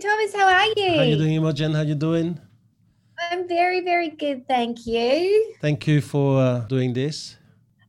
[0.00, 0.34] Thomas.
[0.34, 0.96] How are you?
[0.96, 1.74] How you doing, Imogen?
[1.74, 2.40] How you doing?
[3.30, 5.54] I'm very, very good, thank you.
[5.60, 7.36] Thank you for uh, doing this.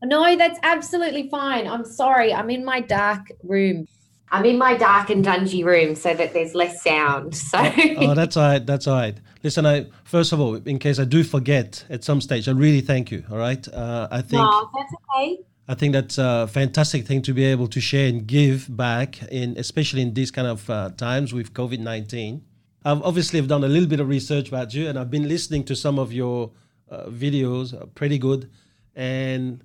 [0.03, 1.67] No, that's absolutely fine.
[1.67, 2.33] I'm sorry.
[2.33, 3.87] I'm in my dark room.
[4.29, 7.35] I'm in my dark and dungy room so that there's less sound.
[7.35, 7.59] So
[7.97, 8.65] oh, that's all right.
[8.65, 9.17] That's all right.
[9.43, 12.81] Listen, I first of all, in case I do forget at some stage, I really
[12.81, 13.23] thank you.
[13.31, 13.65] All right.
[13.67, 14.41] Uh, I think.
[14.41, 15.39] No, that's okay.
[15.67, 19.55] I think that's a fantastic thing to be able to share and give back in,
[19.57, 22.43] especially in these kind of uh, times with COVID nineteen.
[22.83, 25.63] I've obviously have done a little bit of research about you, and I've been listening
[25.65, 26.51] to some of your
[26.89, 27.79] uh, videos.
[27.79, 28.49] Uh, pretty good,
[28.95, 29.63] and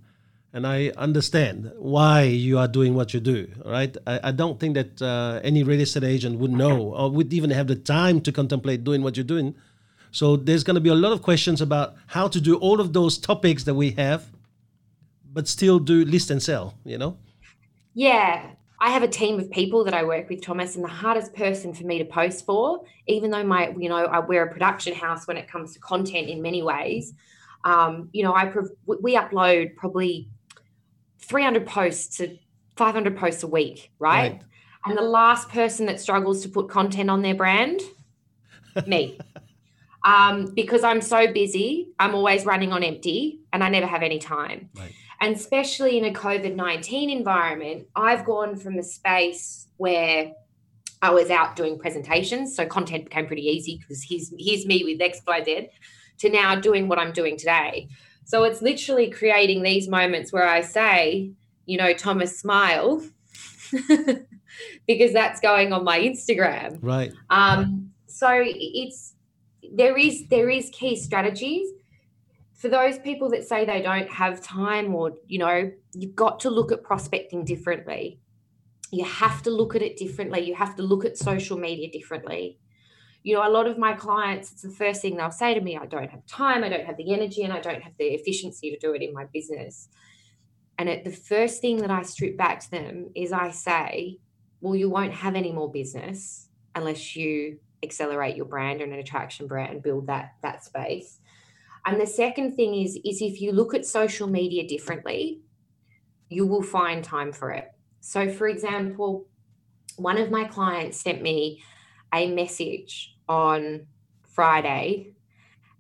[0.52, 3.48] and I understand why you are doing what you do.
[3.64, 3.96] Right?
[4.06, 7.50] I, I don't think that uh, any real estate agent would know or would even
[7.50, 9.54] have the time to contemplate doing what you're doing.
[10.12, 12.92] So there's going to be a lot of questions about how to do all of
[12.92, 14.30] those topics that we have,
[15.36, 16.78] but still do list and sell.
[16.86, 17.18] You know?
[17.92, 21.34] Yeah, I have a team of people that I work with, Thomas, and the hardest
[21.34, 24.94] person for me to post for, even though my, you know, I, we're a production
[24.94, 27.12] house when it comes to content in many ways.
[27.64, 28.50] Um, you know, I
[28.86, 30.30] we upload probably
[31.18, 32.38] 300 posts to
[32.76, 34.32] 500 posts a week, right?
[34.32, 34.42] right?
[34.86, 37.82] And the last person that struggles to put content on their brand,
[38.86, 39.18] me.
[40.02, 44.18] Um, because I'm so busy, I'm always running on empty and I never have any
[44.18, 44.70] time.
[44.74, 44.92] Right.
[45.20, 50.32] And especially in a COVID 19 environment, I've gone from a space where
[51.02, 52.54] I was out doing presentations.
[52.54, 55.68] So content became pretty easy because here's, here's me with XYZ
[56.18, 57.88] to now doing what I'm doing today.
[58.24, 61.30] So it's literally creating these moments where I say,
[61.66, 63.02] you know, Thomas, smile,
[64.86, 66.78] because that's going on my Instagram.
[66.80, 67.12] Right.
[67.30, 69.14] Um, so it's
[69.72, 71.68] there is there is key strategies
[72.56, 76.50] for those people that say they don't have time or you know you've got to
[76.50, 78.20] look at prospecting differently
[78.90, 82.58] you have to look at it differently you have to look at social media differently
[83.26, 85.76] you know, a lot of my clients, it's the first thing they'll say to me,
[85.76, 88.70] I don't have time, I don't have the energy, and I don't have the efficiency
[88.70, 89.88] to do it in my business.
[90.78, 94.20] And it, the first thing that I strip back to them is I say,
[94.60, 99.48] well, you won't have any more business unless you accelerate your brand and an attraction
[99.48, 101.18] brand and build that that space.
[101.86, 105.40] And the second thing is is if you look at social media differently,
[106.28, 107.68] you will find time for it.
[108.00, 109.28] So for example,
[109.96, 111.62] one of my clients sent me
[112.12, 113.86] a message on
[114.36, 115.12] Friday.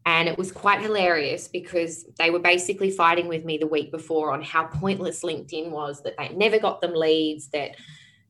[0.06, 4.32] And it was quite hilarious because they were basically fighting with me the week before
[4.32, 7.72] on how pointless LinkedIn was, that they never got them leads, that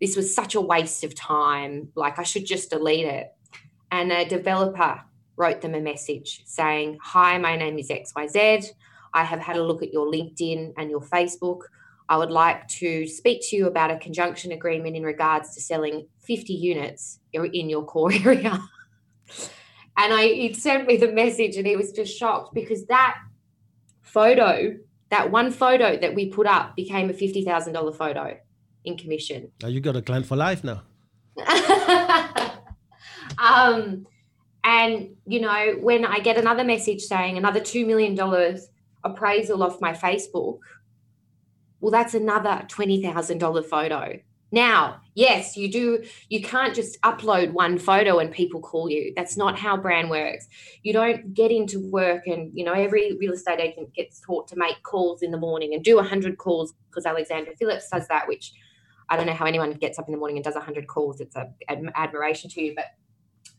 [0.01, 1.89] this was such a waste of time.
[1.95, 3.31] Like I should just delete it.
[3.93, 5.03] And a developer
[5.37, 8.69] wrote them a message saying, Hi, my name is XYZ.
[9.15, 11.61] I have had a look at your LinkedIn and your Facebook.
[12.09, 16.07] I would like to speak to you about a conjunction agreement in regards to selling
[16.21, 18.61] 50 units in your core area.
[19.97, 23.17] And I he sent me the message and he was just shocked because that
[24.03, 24.77] photo,
[25.11, 28.37] that one photo that we put up became a fifty thousand dollar photo
[28.85, 29.51] in commission.
[29.63, 30.83] Now you got a client for life now.
[33.39, 34.07] um
[34.67, 38.69] and you know, when I get another message saying another two million dollars
[39.05, 40.59] appraisal off my Facebook,
[41.81, 44.19] well, that's another twenty thousand dollar photo.
[44.53, 46.05] Now, yes, you do.
[46.29, 49.13] You can't just upload one photo and people call you.
[49.17, 50.49] That's not how brand works.
[50.83, 54.57] You don't get into work and, you know, every real estate agent gets taught to
[54.57, 58.53] make calls in the morning and do 100 calls because Alexander Phillips does that, which
[59.09, 61.21] I don't know how anyone gets up in the morning and does 100 calls.
[61.21, 62.75] It's a admiration to you.
[62.77, 62.87] But,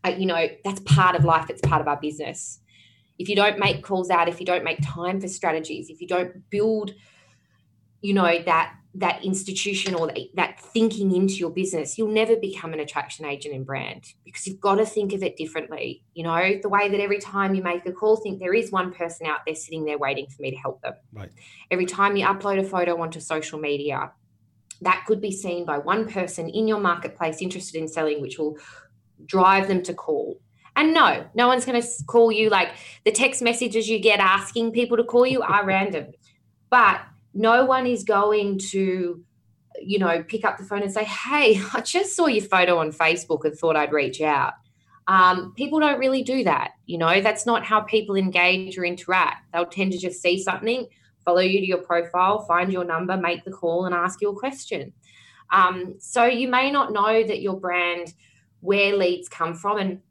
[0.04, 2.60] uh, you know, that's part of life, it's part of our business.
[3.20, 6.08] If you don't make calls out, if you don't make time for strategies, if you
[6.08, 6.92] don't build,
[8.02, 12.80] you know, that that institution or that thinking into your business, you'll never become an
[12.80, 16.04] attraction agent and brand because you've got to think of it differently.
[16.16, 18.92] You know, the way that every time you make a call, think there is one
[18.92, 20.94] person out there sitting there waiting for me to help them.
[21.14, 21.30] Right.
[21.70, 24.12] Every time you upload a photo onto social media,
[24.82, 28.58] that could be seen by one person in your marketplace interested in selling, which will
[29.26, 30.40] drive them to call.
[30.76, 32.70] And no, no one's going to call you like
[33.04, 36.12] the text messages you get asking people to call you are random.
[36.70, 37.02] But
[37.34, 39.24] no one is going to
[39.80, 42.92] you know pick up the phone and say hey i just saw your photo on
[42.92, 44.54] facebook and thought i'd reach out
[45.10, 49.46] um, people don't really do that you know that's not how people engage or interact
[49.54, 50.86] they'll tend to just see something
[51.24, 54.36] follow you to your profile find your number make the call and ask you a
[54.36, 54.92] question
[55.50, 58.14] um, so you may not know that your brand
[58.62, 60.02] where leads come from and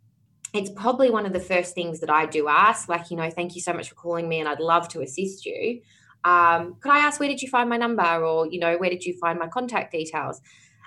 [0.54, 3.54] it's probably one of the first things that i do ask like you know thank
[3.54, 5.80] you so much for calling me and i'd love to assist you
[6.26, 9.04] um, could I ask where did you find my number or, you know, where did
[9.04, 10.40] you find my contact details?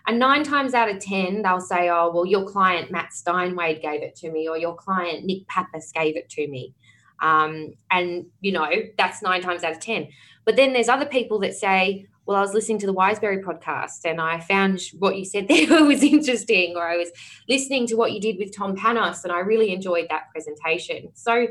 [0.05, 4.01] And nine times out of 10, they'll say, oh, well, your client Matt Steinwade gave
[4.01, 6.73] it to me, or your client Nick Pappas gave it to me.
[7.21, 10.09] Um, and, you know, that's nine times out of 10.
[10.45, 14.05] But then there's other people that say, well, I was listening to the Wiseberry podcast
[14.05, 17.09] and I found what you said there was interesting, or I was
[17.47, 21.09] listening to what you did with Tom Panos and I really enjoyed that presentation.
[21.15, 21.47] So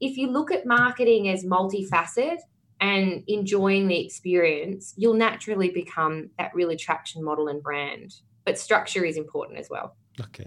[0.00, 2.38] if you look at marketing as multifaceted
[2.80, 8.14] and enjoying the experience, you'll naturally become that real attraction model and brand.
[8.44, 9.96] But structure is important as well.
[10.20, 10.46] Okay.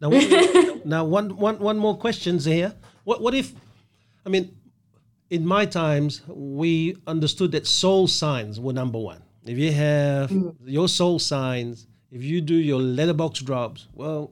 [0.00, 0.08] Now,
[0.84, 2.74] now one, one, one more questions here.
[3.04, 3.52] What, what if,
[4.26, 4.57] I mean,
[5.30, 9.22] in my times, we understood that sold signs were number one.
[9.44, 10.54] If you have mm.
[10.64, 14.30] your sold signs, if you do your letterbox drops, well,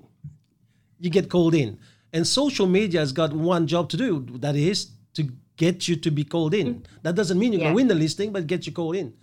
[0.98, 1.78] you get called in.
[2.12, 6.10] And social media has got one job to do that is to get you to
[6.10, 6.76] be called in.
[6.76, 6.84] Mm.
[7.02, 7.66] That doesn't mean you're yeah.
[7.66, 9.14] going to win the listing, but get you called in.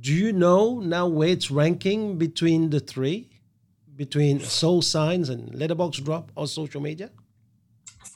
[0.00, 3.30] Do you know now where it's ranking between the three,
[3.96, 7.10] between sold signs and letterbox drop or social media?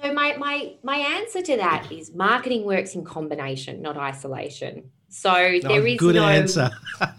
[0.00, 4.90] So my my my answer to that is marketing works in combination, not isolation.
[5.08, 6.70] So oh, there is good no answer.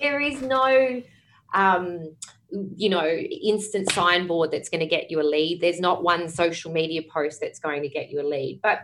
[0.00, 1.02] there is no
[1.54, 2.16] um,
[2.50, 5.60] you know instant signboard that's going to get you a lead.
[5.60, 8.60] There's not one social media post that's going to get you a lead.
[8.62, 8.80] But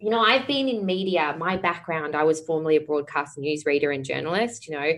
[0.00, 1.34] you know, I've been in media.
[1.38, 4.68] My background, I was formerly a broadcast news reader and journalist.
[4.68, 4.92] You know,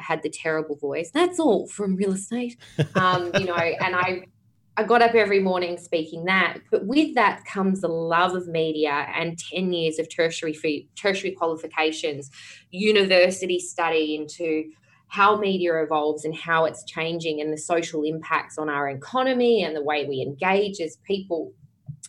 [0.00, 1.10] I had the terrible voice.
[1.10, 2.56] That's all from real estate.
[2.94, 4.24] Um, you know, and I
[4.80, 6.56] I got up every morning speaking that.
[6.70, 11.32] But with that comes the love of media and 10 years of tertiary fee, tertiary
[11.32, 12.30] qualifications,
[12.70, 14.70] university study into
[15.08, 19.76] how media evolves and how it's changing and the social impacts on our economy and
[19.76, 21.52] the way we engage as people.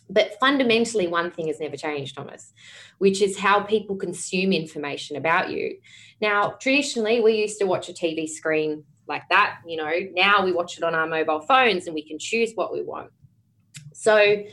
[0.08, 2.54] But fundamentally, one thing has never changed, Thomas,
[2.96, 5.76] which is how people consume information about you.
[6.22, 9.58] Now, traditionally, we used to watch a TV screen like that.
[9.66, 12.72] You know, now we watch it on our mobile phones and we can choose what
[12.72, 13.10] we want.
[13.94, 14.44] So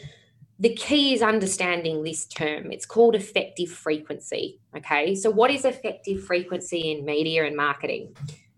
[0.60, 2.72] the key is understanding this term.
[2.72, 4.60] It's called effective frequency.
[4.75, 5.16] Okay.
[5.16, 8.16] So, what is effective frequency in media and marketing?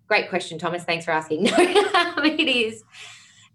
[0.07, 0.83] Great question, Thomas.
[0.83, 1.43] Thanks for asking.
[1.51, 2.83] No, um, it is.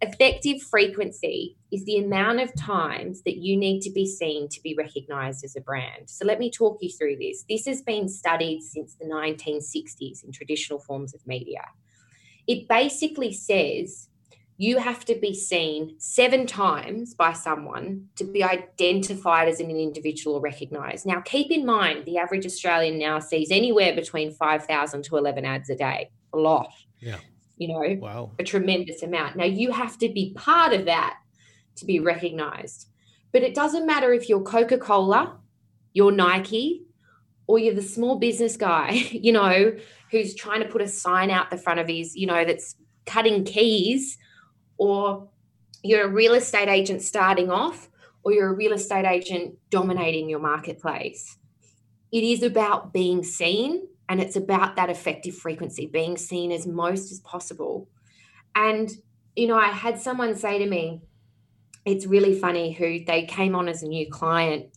[0.02, 4.74] Effective frequency is the amount of times that you need to be seen to be
[4.76, 6.08] recognized as a brand.
[6.08, 7.44] So, let me talk you through this.
[7.48, 11.62] This has been studied since the 1960s in traditional forms of media
[12.46, 14.08] it basically says
[14.58, 20.36] you have to be seen seven times by someone to be identified as an individual
[20.36, 21.04] or recognized.
[21.04, 25.68] Now, keep in mind the average Australian now sees anywhere between 5,000 to 11 ads
[25.68, 26.72] a day, a lot.
[27.00, 27.18] Yeah.
[27.58, 28.32] You know, wow.
[28.38, 29.36] a tremendous amount.
[29.36, 31.18] Now, you have to be part of that
[31.76, 32.88] to be recognized.
[33.32, 35.38] But it doesn't matter if you're Coca Cola,
[35.92, 36.86] you're Nike,
[37.46, 39.74] or you're the small business guy, you know,
[40.10, 42.76] who's trying to put a sign out the front of his, you know, that's
[43.06, 44.18] cutting keys,
[44.78, 45.28] or
[45.82, 47.88] you're a real estate agent starting off,
[48.24, 51.38] or you're a real estate agent dominating your marketplace.
[52.12, 57.10] It is about being seen and it's about that effective frequency, being seen as most
[57.10, 57.88] as possible.
[58.54, 58.90] And,
[59.34, 61.02] you know, I had someone say to me,
[61.84, 64.70] it's really funny who they came on as a new client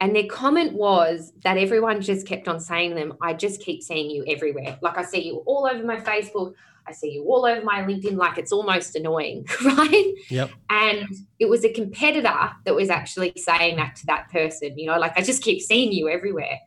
[0.00, 4.10] and their comment was that everyone just kept on saying them, I just keep seeing
[4.10, 4.78] you everywhere.
[4.80, 6.54] Like I see you all over my Facebook,
[6.86, 10.14] I see you all over my LinkedIn, like it's almost annoying, right?
[10.30, 10.50] Yep.
[10.70, 11.06] And
[11.38, 15.18] it was a competitor that was actually saying that to that person, you know, like
[15.18, 16.58] I just keep seeing you everywhere.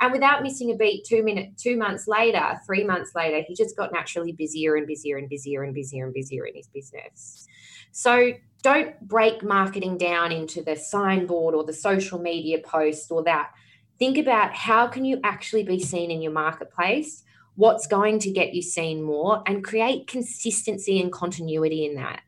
[0.00, 3.76] And without missing a beat, two minute, two months later, three months later, he just
[3.76, 7.48] got naturally busier and busier and busier and busier and busier in his business.
[7.90, 13.50] So don't break marketing down into the signboard or the social media post or that.
[13.98, 17.24] Think about how can you actually be seen in your marketplace?
[17.54, 22.22] What's going to get you seen more and create consistency and continuity in that.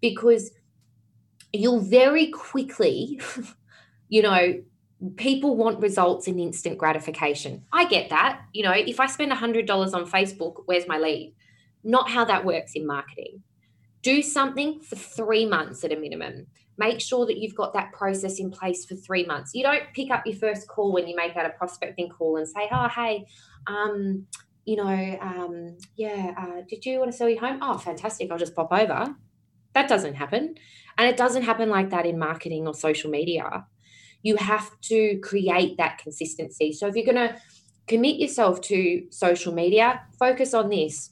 [0.00, 0.50] Because
[1.52, 3.20] you'll very quickly,
[4.08, 4.62] you know,
[5.16, 7.64] people want results in instant gratification.
[7.72, 8.42] I get that.
[8.52, 11.34] You know, if I spend $100 on Facebook, where's my lead?
[11.84, 13.42] Not how that works in marketing
[14.02, 16.46] do something for three months at a minimum.
[16.76, 19.52] Make sure that you've got that process in place for three months.
[19.54, 22.48] You don't pick up your first call when you make out a prospecting call and
[22.48, 23.26] say, "Oh, hey,
[23.66, 24.26] um,
[24.64, 27.58] you know, um, yeah, uh, did you want to sell your home?
[27.62, 28.30] Oh, fantastic!
[28.30, 29.14] I'll just pop over."
[29.74, 30.54] That doesn't happen,
[30.98, 33.66] and it doesn't happen like that in marketing or social media.
[34.22, 36.72] You have to create that consistency.
[36.72, 37.36] So if you're going to
[37.86, 41.10] commit yourself to social media, focus on this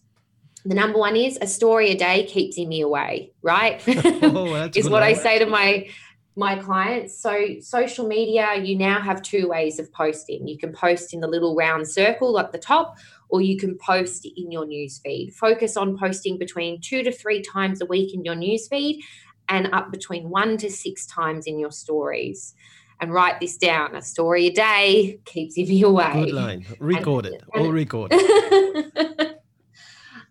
[0.65, 3.83] the number one is a story a day keeps me away, right?
[4.23, 5.89] Oh, is what I say to my
[6.37, 7.21] my clients.
[7.21, 10.47] So, social media, you now have two ways of posting.
[10.47, 12.97] You can post in the little round circle at the top,
[13.29, 15.35] or you can post in your newsfeed.
[15.35, 19.01] Focus on posting between two to three times a week in your newsfeed
[19.49, 22.55] and up between one to six times in your stories.
[23.01, 26.25] And write this down a story a day keeps you away.
[26.27, 26.67] Good line.
[26.79, 27.45] Record and, it.
[27.55, 28.13] And, All record.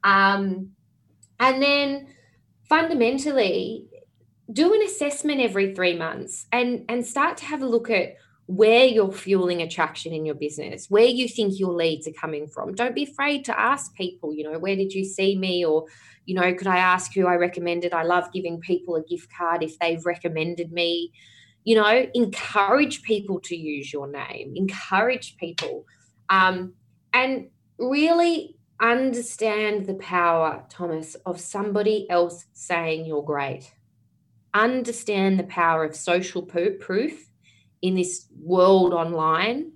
[0.04, 0.72] um,
[1.40, 2.08] and then
[2.68, 3.86] fundamentally,
[4.52, 8.16] do an assessment every three months and and start to have a look at
[8.50, 12.74] where you're fueling attraction in your business, where you think your leads are coming from.
[12.74, 15.64] Don't be afraid to ask people, you know, where did you see me?
[15.64, 15.86] Or,
[16.26, 17.94] you know, could I ask who I recommended?
[17.94, 21.12] I love giving people a gift card if they've recommended me.
[21.64, 25.86] You know, encourage people to use your name, encourage people.
[26.32, 26.74] Um,
[27.14, 33.74] and really understand the power, Thomas, of somebody else saying you're great
[34.54, 37.30] understand the power of social proof
[37.82, 39.72] in this world online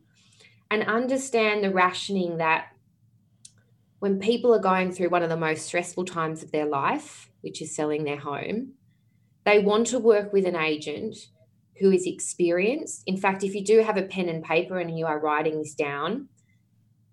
[0.72, 2.67] and understand the rationing that
[4.00, 7.62] when people are going through one of the most stressful times of their life, which
[7.62, 8.74] is selling their home,
[9.45, 11.15] they want to work with an agent
[11.79, 13.03] who is experienced.
[13.07, 15.74] In fact, if you do have a pen and paper and you are writing this
[15.74, 16.27] down,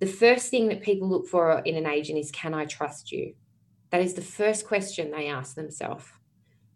[0.00, 3.34] the first thing that people look for in an agent is Can I trust you?
[3.90, 6.04] That is the first question they ask themselves.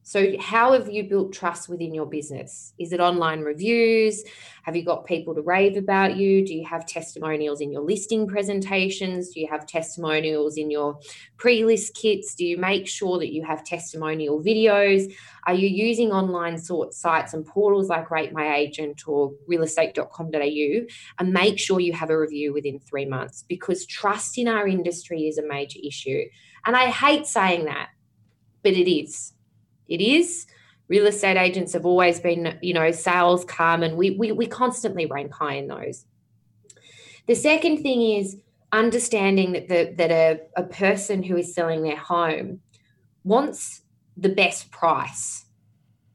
[0.06, 2.74] So, how have you built trust within your business?
[2.78, 4.22] Is it online reviews?
[4.64, 6.46] Have you got people to rave about you?
[6.46, 9.30] Do you have testimonials in your listing presentations?
[9.30, 11.00] Do you have testimonials in your
[11.38, 12.34] pre list kits?
[12.34, 15.10] Do you make sure that you have testimonial videos?
[15.46, 20.86] Are you using online sort sites and portals like Rate My Agent or realestate.com.au?
[21.18, 25.28] And make sure you have a review within three months because trust in our industry
[25.28, 26.24] is a major issue.
[26.66, 27.88] And I hate saying that,
[28.62, 29.32] but it is
[29.88, 30.46] it is.
[30.88, 35.32] Real estate agents have always been, you know, sales and we, we, we constantly rank
[35.32, 36.04] high in those.
[37.26, 38.36] The second thing is
[38.70, 42.60] understanding that the, that a, a person who is selling their home
[43.22, 43.82] wants
[44.16, 45.46] the best price.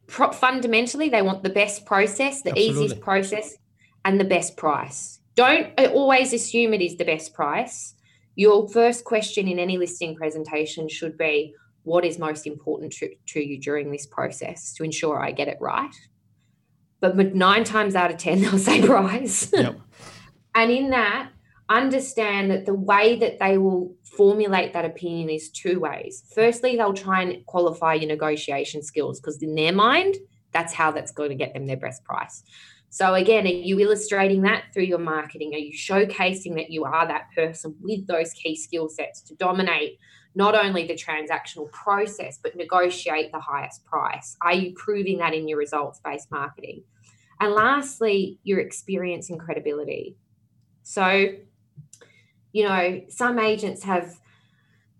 [0.08, 2.86] Pro- fundamentally, they want the best process, the Absolutely.
[2.86, 3.58] easiest process,
[4.06, 5.20] and the best price.
[5.36, 7.96] Don't uh, always assume it is the best price.
[8.36, 13.40] Your first question in any listing presentation should be what is most important to, to
[13.40, 15.94] you during this process to ensure I get it right.
[17.00, 19.52] But nine times out of 10, they'll say price.
[19.54, 19.80] Yep.
[20.56, 21.32] and in that,
[21.70, 26.24] understand that the way that they will formulate that opinion is two ways.
[26.34, 30.16] Firstly, they'll try and qualify your negotiation skills because in their mind,
[30.52, 32.44] that's how that's going to get them their best price.
[32.90, 35.54] So again, are you illustrating that through your marketing?
[35.54, 40.00] Are you showcasing that you are that person with those key skill sets to dominate
[40.36, 44.38] not only the transactional process, but negotiate the highest price?
[44.42, 46.84] Are you proving that in your results based marketing?
[47.40, 50.16] And lastly, your experience and credibility.
[50.84, 51.34] So,
[52.52, 54.20] you know, some agents have,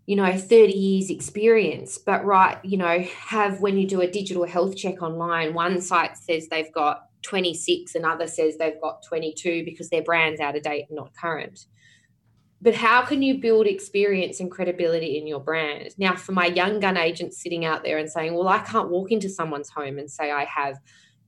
[0.06, 4.46] you know, 30 years experience, but right, you know, have when you do a digital
[4.46, 9.90] health check online, one site says they've got 26, another says they've got 22 because
[9.90, 11.66] their brand's out of date and not current
[12.62, 15.94] but how can you build experience and credibility in your brand?
[15.98, 19.12] Now, for my young gun agents sitting out there and saying, well, I can't walk
[19.12, 20.78] into someone's home and say I have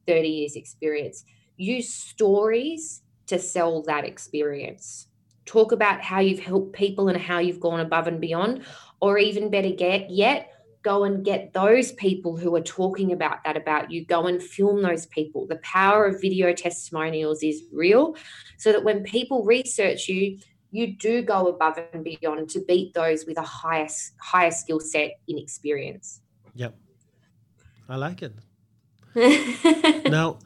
[0.08, 1.24] 30 years experience,
[1.58, 5.08] use stories to sell that experience.
[5.46, 8.64] Talk about how you've helped people and how you've gone above and beyond,
[9.00, 10.52] or even better get yet,
[10.84, 14.06] go and get those people who are talking about that about you.
[14.06, 15.48] Go and film those people.
[15.48, 18.16] The power of video testimonials is real,
[18.58, 20.40] so that when people research you,
[20.72, 23.88] you do go above and beyond to beat those with a higher
[24.20, 26.22] higher skill set in experience.
[26.56, 26.76] Yep.
[27.90, 28.34] I like it.
[30.10, 30.40] now,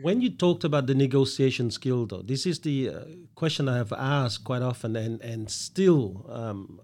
[0.00, 3.04] when you talked about the negotiation skill, though, this is the uh,
[3.36, 6.80] question I have asked quite often, and and still um,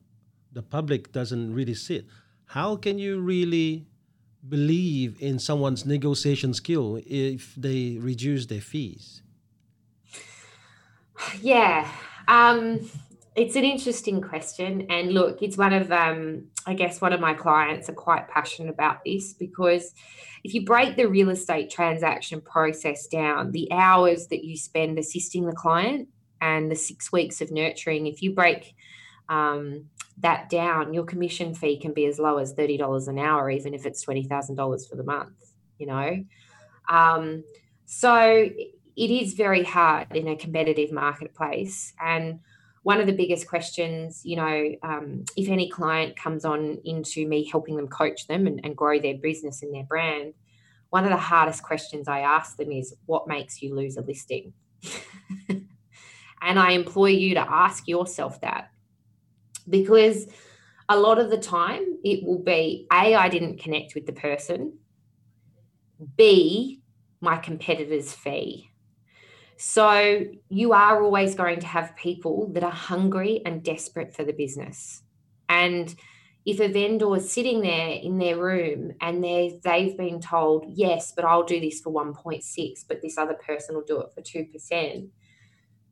[0.52, 2.06] the public doesn't really see it.
[2.47, 3.87] How can you really
[4.49, 9.23] believe in someone's negotiation skill if they reduce their fees?
[11.40, 11.90] Yeah,
[12.28, 12.88] um,
[13.35, 14.87] it's an interesting question.
[14.90, 18.70] And look, it's one of, um, I guess, one of my clients are quite passionate
[18.70, 19.92] about this because
[20.44, 25.47] if you break the real estate transaction process down, the hours that you spend assisting
[25.47, 26.08] the client
[26.40, 28.75] and the six weeks of nurturing, if you break
[29.28, 29.85] um,
[30.18, 33.87] that down, your commission fee can be as low as $30 an hour, even if
[33.87, 36.25] it's $20,000 for the month, you know?
[36.88, 37.44] Um,
[37.87, 38.49] so
[38.99, 41.93] it is very hard in a competitive marketplace.
[42.00, 42.40] And
[42.83, 47.49] one of the biggest questions, you know, um, if any client comes on into me
[47.49, 50.35] helping them coach them and, and grow their business and their brand,
[50.90, 54.52] one of the hardest questions I ask them is, What makes you lose a listing?
[55.49, 58.71] and I employ you to ask yourself that
[59.69, 60.26] because
[60.88, 64.78] a lot of the time it will be A, I didn't connect with the person,
[66.17, 66.81] B,
[67.21, 68.67] my competitor's fee.
[69.59, 74.33] So you are always going to have people that are hungry and desperate for the
[74.33, 75.03] business.
[75.49, 75.93] And
[76.47, 81.12] if a vendor is sitting there in their room and they they've been told, yes,
[81.15, 85.09] but I'll do this for 1.6, but this other person will do it for 2%,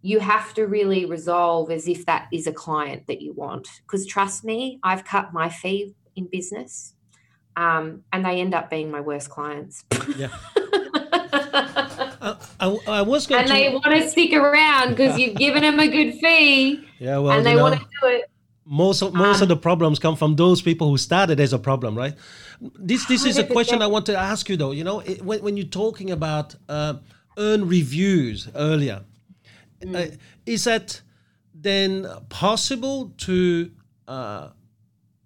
[0.01, 3.67] you have to really resolve as if that is a client that you want.
[3.83, 6.95] Because trust me, I've cut my fee in business
[7.57, 9.83] um, and they end up being my worst clients.
[10.17, 10.29] Yeah.
[12.61, 13.54] I, I, was going and to...
[13.54, 16.85] they want to stick around because you've given them a good fee.
[16.99, 18.30] Yeah, well, and they want to do it.
[18.64, 21.59] Most of, most um, of the problems come from those people who started as a
[21.59, 22.14] problem, right?
[22.61, 24.73] This this is a question I want to ask you though.
[24.73, 26.95] You know, it, when when you're talking about uh,
[27.38, 29.02] earn reviews earlier,
[29.80, 29.95] mm.
[29.95, 30.16] uh,
[30.47, 31.00] is that
[31.54, 33.71] then possible to
[34.09, 34.49] uh,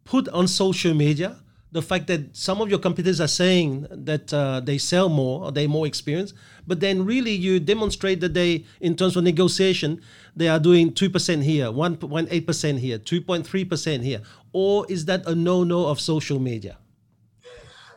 [0.05, 1.37] put on social media
[1.73, 5.53] the fact that some of your competitors are saying that uh, they sell more or
[5.53, 6.35] they're more experienced,
[6.67, 10.01] but then really you demonstrate that they, in terms of negotiation,
[10.35, 14.23] they are doing 2% here, 1.8% here, 2.3% here?
[14.53, 16.79] Or is that a no no of social media?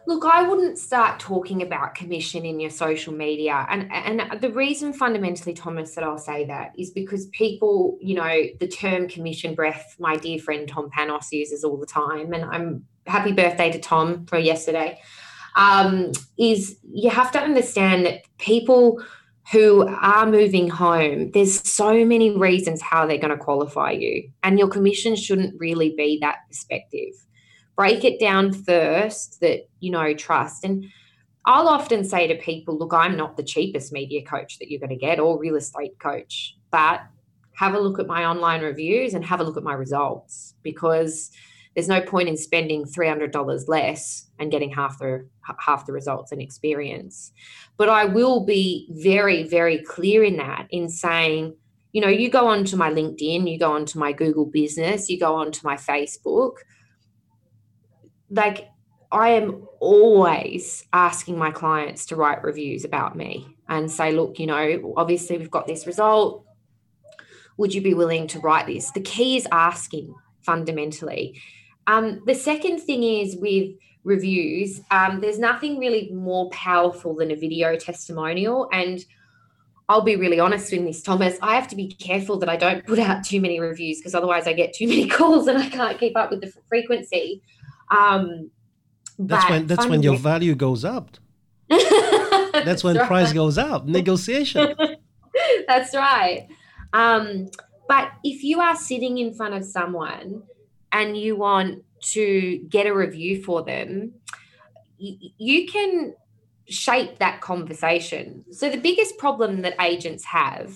[0.05, 3.65] Look, I wouldn't start talking about commission in your social media.
[3.69, 8.43] And and the reason fundamentally, Thomas, that I'll say that is because people, you know,
[8.59, 12.33] the term commission breath, my dear friend Tom Panos uses all the time.
[12.33, 14.99] And I'm happy birthday to Tom for yesterday.
[15.55, 19.03] Um, is you have to understand that people
[19.51, 24.29] who are moving home, there's so many reasons how they're going to qualify you.
[24.41, 27.13] And your commission shouldn't really be that perspective
[27.75, 30.85] break it down first that you know trust and
[31.45, 34.91] I'll often say to people, look, I'm not the cheapest media coach that you're going
[34.91, 37.01] to get or real estate coach, but
[37.55, 41.31] have a look at my online reviews and have a look at my results because
[41.75, 45.27] there's no point in spending $300 less and getting half the
[45.59, 47.31] half the results and experience.
[47.77, 51.55] But I will be very very clear in that in saying,
[51.91, 55.35] you know, you go onto my LinkedIn, you go onto my Google business, you go
[55.35, 56.57] onto my Facebook,
[58.29, 58.69] like
[59.11, 64.47] I am always asking my clients to write reviews about me and say, look, you
[64.47, 66.43] know, obviously we've got this result.
[67.57, 68.89] Would you be willing to write this?
[68.89, 71.39] The key is asking fundamentally.
[71.87, 73.71] Um, the second thing is with
[74.03, 78.69] reviews, um, there's nothing really more powerful than a video testimonial.
[78.71, 79.03] And
[79.89, 81.37] I'll be really honest in this, Thomas.
[81.41, 84.47] I have to be careful that I don't put out too many reviews because otherwise
[84.47, 87.41] I get too many calls and I can't keep up with the frequency.
[87.91, 88.49] Um,
[89.19, 91.17] that's when that's when your value goes up.
[91.69, 93.07] that's when right.
[93.07, 93.85] price goes up.
[93.85, 94.75] Negotiation.
[95.67, 96.47] that's right.
[96.93, 97.49] Um,
[97.87, 100.43] but if you are sitting in front of someone
[100.93, 104.13] and you want to get a review for them,
[104.97, 106.13] you can
[106.69, 108.45] shape that conversation.
[108.51, 110.73] So the biggest problem that agents have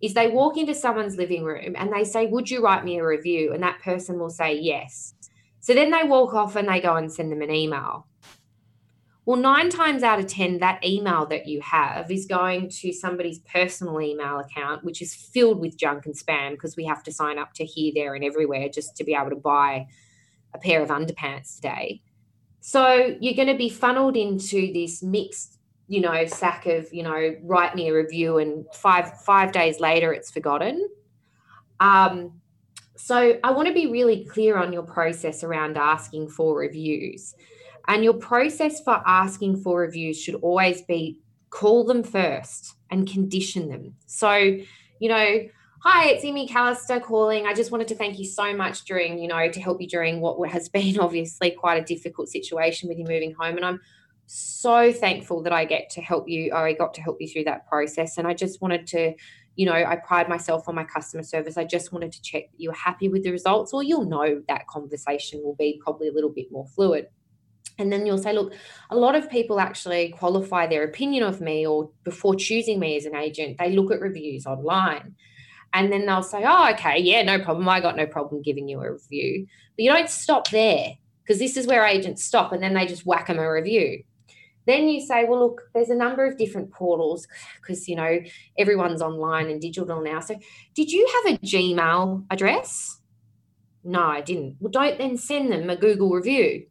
[0.00, 3.06] is they walk into someone's living room and they say, Would you write me a
[3.06, 3.52] review?
[3.52, 5.14] And that person will say yes.
[5.60, 8.06] So then they walk off and they go and send them an email.
[9.26, 13.38] Well, nine times out of 10, that email that you have is going to somebody's
[13.38, 17.38] personal email account, which is filled with junk and spam because we have to sign
[17.38, 19.86] up to here, there, and everywhere just to be able to buy
[20.52, 22.02] a pair of underpants today.
[22.60, 25.58] So you're going to be funneled into this mixed,
[25.88, 30.12] you know, sack of, you know, write me a review and five five days later
[30.12, 30.88] it's forgotten.
[31.80, 32.40] Um,
[32.96, 37.34] so I want to be really clear on your process around asking for reviews.
[37.88, 41.18] And your process for asking for reviews should always be
[41.50, 43.94] call them first and condition them.
[44.06, 45.40] So, you know,
[45.80, 47.46] hi, it's Amy Callister calling.
[47.46, 50.20] I just wanted to thank you so much during, you know, to help you during
[50.20, 53.56] what has been obviously quite a difficult situation with you moving home.
[53.56, 53.80] And I'm
[54.26, 57.44] so thankful that I get to help you, or I got to help you through
[57.44, 58.16] that process.
[58.16, 59.14] And I just wanted to
[59.56, 61.56] you know, I pride myself on my customer service.
[61.56, 64.42] I just wanted to check that you were happy with the results, or you'll know
[64.48, 67.06] that conversation will be probably a little bit more fluid.
[67.78, 68.52] And then you'll say, look,
[68.90, 73.04] a lot of people actually qualify their opinion of me or before choosing me as
[73.04, 75.14] an agent, they look at reviews online.
[75.72, 77.68] And then they'll say, oh, okay, yeah, no problem.
[77.68, 79.46] I got no problem giving you a review.
[79.76, 83.04] But you don't stop there because this is where agents stop and then they just
[83.04, 84.04] whack them a review.
[84.66, 87.26] Then you say, well, look, there's a number of different portals
[87.60, 88.20] because, you know,
[88.56, 90.20] everyone's online and digital now.
[90.20, 90.38] So,
[90.74, 93.00] did you have a Gmail address?
[93.82, 94.56] No, I didn't.
[94.60, 96.66] Well, don't then send them a Google review.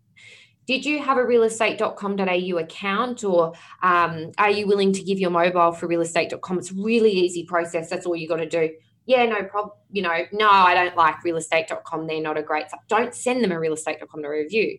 [0.66, 5.72] Did you have a realestate.com.au account or um, are you willing to give your mobile
[5.74, 6.58] for realestate.com?
[6.58, 7.90] It's really easy process.
[7.90, 8.70] That's all you got to do.
[9.06, 9.76] Yeah, no problem.
[9.92, 12.08] You know, no, I don't like realestate.com.
[12.08, 12.66] They're not a great.
[12.88, 14.78] Don't send them a realestate.com to review.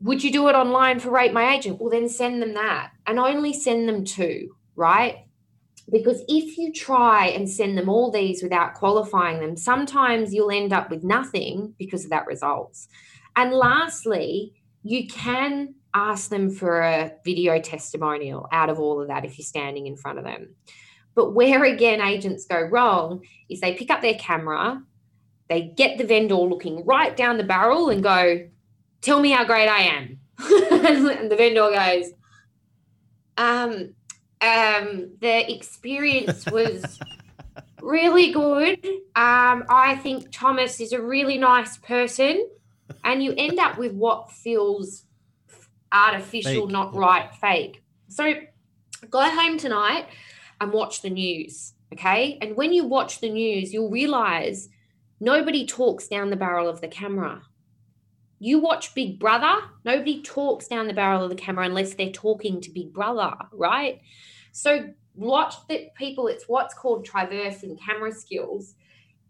[0.00, 1.78] Would you do it online for Rate My Agent?
[1.78, 5.26] Well, then send them that and only send them two, right?
[5.90, 10.72] Because if you try and send them all these without qualifying them, sometimes you'll end
[10.72, 12.88] up with nothing because of that results.
[13.36, 19.24] And lastly, you can ask them for a video testimonial out of all of that
[19.24, 20.54] if you're standing in front of them.
[21.14, 24.82] But where again agents go wrong is they pick up their camera,
[25.48, 28.48] they get the vendor looking right down the barrel and go,
[29.02, 30.18] Tell me how great I am.
[30.38, 32.12] and the vendor goes,
[33.38, 33.94] um,
[34.42, 36.98] um, the experience was
[37.82, 38.84] really good.
[39.16, 42.46] Um, I think Thomas is a really nice person
[43.04, 45.04] and you end up with what feels
[45.92, 46.70] artificial, fake.
[46.70, 47.82] not right, fake.
[48.08, 48.34] So
[49.08, 50.06] go home tonight
[50.60, 51.74] and watch the news.
[51.92, 52.38] Okay.
[52.40, 54.68] And when you watch the news, you'll realize
[55.18, 57.42] nobody talks down the barrel of the camera.
[58.38, 62.60] You watch Big Brother, nobody talks down the barrel of the camera unless they're talking
[62.62, 64.00] to Big Brother, right?
[64.52, 68.74] So watch the people, it's what's called traversing camera skills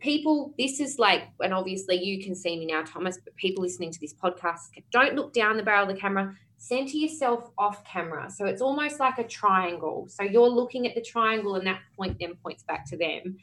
[0.00, 3.92] people, this is like, and obviously you can see me now, Thomas, but people listening
[3.92, 8.30] to this podcast, don't look down the barrel of the camera, center yourself off camera.
[8.30, 10.06] So it's almost like a triangle.
[10.08, 13.38] So you're looking at the triangle and that point then points back to them.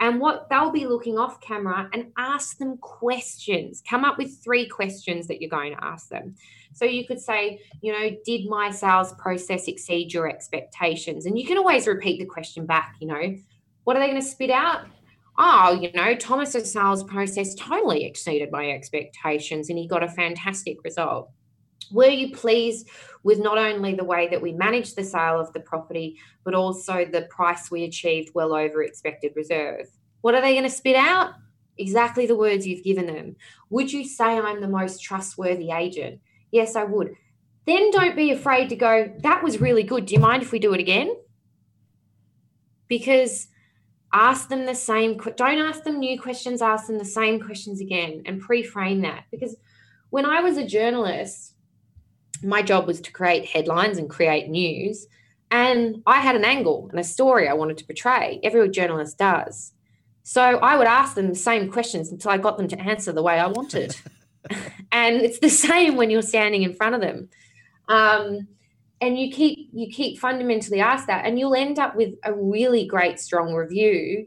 [0.00, 3.82] And what they'll be looking off camera and ask them questions.
[3.88, 6.34] Come up with three questions that you're going to ask them.
[6.72, 11.26] So you could say, you know, did my sales process exceed your expectations?
[11.26, 13.36] And you can always repeat the question back, you know,
[13.84, 14.86] what are they going to spit out?
[15.44, 20.78] Oh, you know, Thomas's sales process totally exceeded my expectations and he got a fantastic
[20.84, 21.30] result.
[21.90, 22.88] Were you pleased
[23.24, 27.04] with not only the way that we managed the sale of the property, but also
[27.04, 29.88] the price we achieved well over expected reserve?
[30.20, 31.32] What are they going to spit out?
[31.76, 33.34] Exactly the words you've given them.
[33.70, 36.20] Would you say I'm the most trustworthy agent?
[36.52, 37.14] Yes, I would.
[37.66, 40.06] Then don't be afraid to go, that was really good.
[40.06, 41.16] Do you mind if we do it again?
[42.86, 43.48] Because
[44.12, 48.22] ask them the same don't ask them new questions ask them the same questions again
[48.26, 49.24] and pre-frame that.
[49.30, 49.56] Because
[50.10, 51.54] when i was a journalist
[52.42, 55.06] my job was to create headlines and create news
[55.50, 58.40] and i had an angle and a story i wanted to portray.
[58.42, 59.72] Every journalist does.
[60.22, 63.22] So i would ask them the same questions until i got them to answer the
[63.22, 63.96] way i wanted.
[64.92, 67.28] And it's the same when you're standing in front of them.
[67.88, 68.48] Um,
[69.02, 72.86] and you keep you keep fundamentally ask that and you'll end up with a really
[72.86, 74.26] great strong review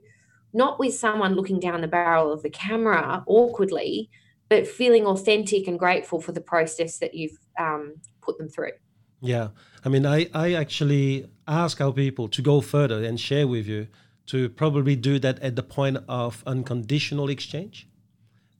[0.53, 4.09] not with someone looking down the barrel of the camera awkwardly
[4.49, 8.73] but feeling authentic and grateful for the process that you've um, put them through.
[9.19, 9.47] Yeah.
[9.83, 13.87] I mean i i actually ask our people to go further and share with you
[14.27, 17.87] to probably do that at the point of unconditional exchange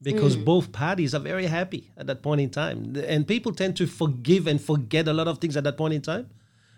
[0.06, 0.46] because mm.
[0.46, 2.96] both parties are very happy at that point in time.
[3.08, 6.02] And people tend to forgive and forget a lot of things at that point in
[6.04, 6.30] time.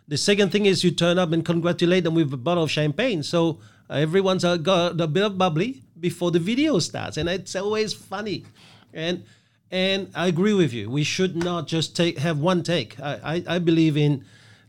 [0.07, 3.23] The second thing is you turn up and congratulate them with a bottle of champagne.
[3.23, 3.59] So
[3.89, 7.17] uh, everyone's uh, got a bit of bubbly before the video starts.
[7.17, 8.45] And it's always funny.
[8.93, 9.25] And
[9.69, 10.89] and I agree with you.
[10.89, 12.97] We should not just take have one take.
[13.01, 14.23] I, I, I believe in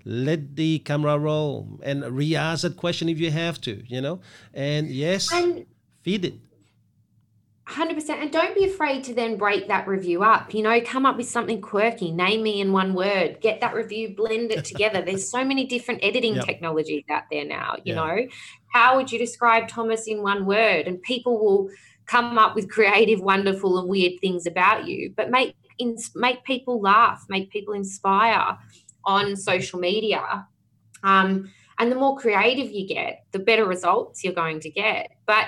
[0.05, 4.19] let the camera roll and re-ask that question if you have to, you know.
[4.53, 5.67] And yes, and-
[6.03, 6.48] feed it
[7.79, 11.17] 100% and don't be afraid to then break that review up you know come up
[11.17, 15.03] with something quirky name me in one word get that review blend it together.
[15.03, 16.45] There's so many different editing yep.
[16.45, 17.95] technologies out there now you yeah.
[17.95, 18.27] know.
[18.73, 20.87] How would you describe thomas in one word?
[20.87, 21.71] And people will
[22.07, 26.81] come up with creative wonderful and weird things about you but make ins- make people
[26.81, 28.57] laugh make people inspire
[29.05, 30.47] on social media.
[31.03, 35.13] Um, and the more creative you get the better results you're going to get.
[35.27, 35.47] But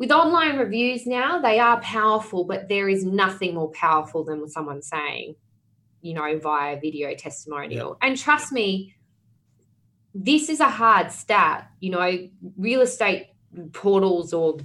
[0.00, 4.80] with online reviews now, they are powerful, but there is nothing more powerful than someone
[4.80, 5.36] saying,
[6.00, 7.98] you know, via video testimonial.
[8.00, 8.94] And trust me,
[10.14, 11.70] this is a hard stat.
[11.80, 13.26] You know, real estate
[13.74, 14.56] portals or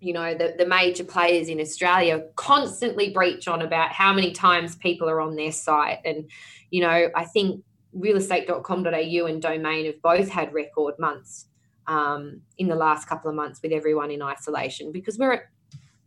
[0.00, 4.76] you know the, the major players in australia constantly breach on about how many times
[4.76, 6.30] people are on their site and
[6.70, 7.62] you know i think
[7.94, 11.46] realestate.com.au and domain have both had record months
[11.86, 15.48] um, in the last couple of months with everyone in isolation because we're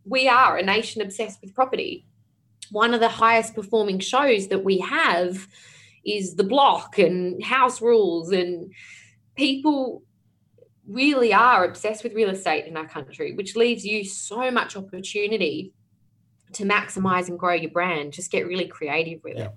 [0.04, 2.06] we are a nation obsessed with property.
[2.70, 5.46] One of the highest performing shows that we have
[6.04, 8.72] is The Block and House Rules, and
[9.36, 10.02] people
[10.86, 15.72] really are obsessed with real estate in our country, which leaves you so much opportunity
[16.52, 18.12] to maximize and grow your brand.
[18.12, 19.46] Just get really creative with yeah.
[19.46, 19.52] it.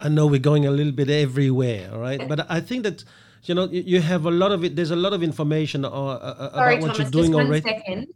[0.00, 2.28] I know we're going a little bit everywhere, all right?
[2.28, 3.04] But I think that
[3.44, 4.76] you know you have a lot of it.
[4.76, 7.46] There's a lot of information uh, uh, Sorry, about what Thomas, you're doing just one
[7.46, 7.62] already.
[7.62, 8.06] Second.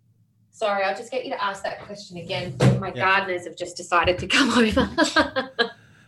[0.51, 2.57] Sorry, I'll just get you to ask that question again.
[2.81, 3.05] My yeah.
[3.05, 4.89] gardeners have just decided to come over.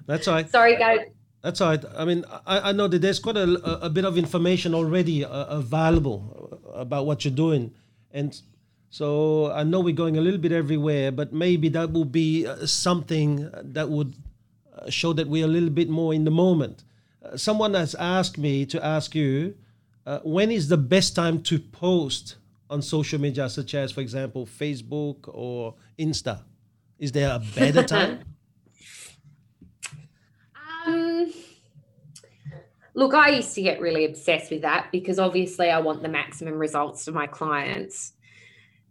[0.07, 0.49] That's all right.
[0.49, 1.01] Sorry, guys.
[1.43, 1.85] That's all right.
[1.97, 5.45] I mean, I, I know that there's quite a, a bit of information already uh,
[5.47, 7.73] available about what you're doing,
[8.11, 8.41] and
[8.91, 12.65] so I know we're going a little bit everywhere, but maybe that will be uh,
[12.67, 14.15] something that would
[14.75, 16.85] uh, show that we're a little bit more in the moment.
[17.23, 19.55] Uh, someone has asked me to ask you
[20.07, 22.37] uh, when is the best time to post
[22.71, 26.43] on social media, such as, for example, Facebook or Insta?
[26.99, 28.21] Is there a better time?
[30.87, 31.33] um,
[32.95, 36.55] look, I used to get really obsessed with that because obviously I want the maximum
[36.55, 38.13] results for my clients.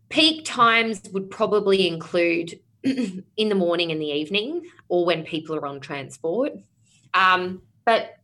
[0.10, 5.66] Peak times would probably include in the morning and the evening or when people are
[5.66, 6.54] on transport.
[7.14, 8.17] Um, but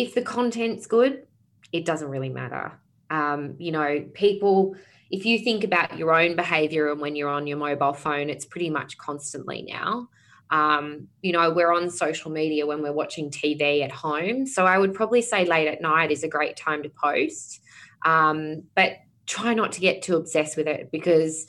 [0.00, 1.26] if the content's good,
[1.72, 2.72] it doesn't really matter.
[3.10, 4.74] Um, you know, people,
[5.10, 8.46] if you think about your own behavior and when you're on your mobile phone, it's
[8.46, 10.08] pretty much constantly now.
[10.50, 14.46] Um, you know, we're on social media when we're watching TV at home.
[14.46, 17.60] So I would probably say late at night is a great time to post.
[18.06, 18.92] Um, but
[19.26, 21.46] try not to get too obsessed with it because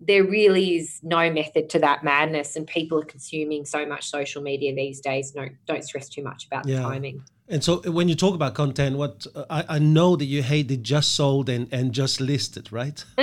[0.00, 4.40] there really is no method to that madness and people are consuming so much social
[4.40, 6.76] media these days no don't stress too much about yeah.
[6.76, 10.26] the timing and so when you talk about content what uh, I, I, know that
[10.26, 13.04] you hate the just sold and, and just listed right?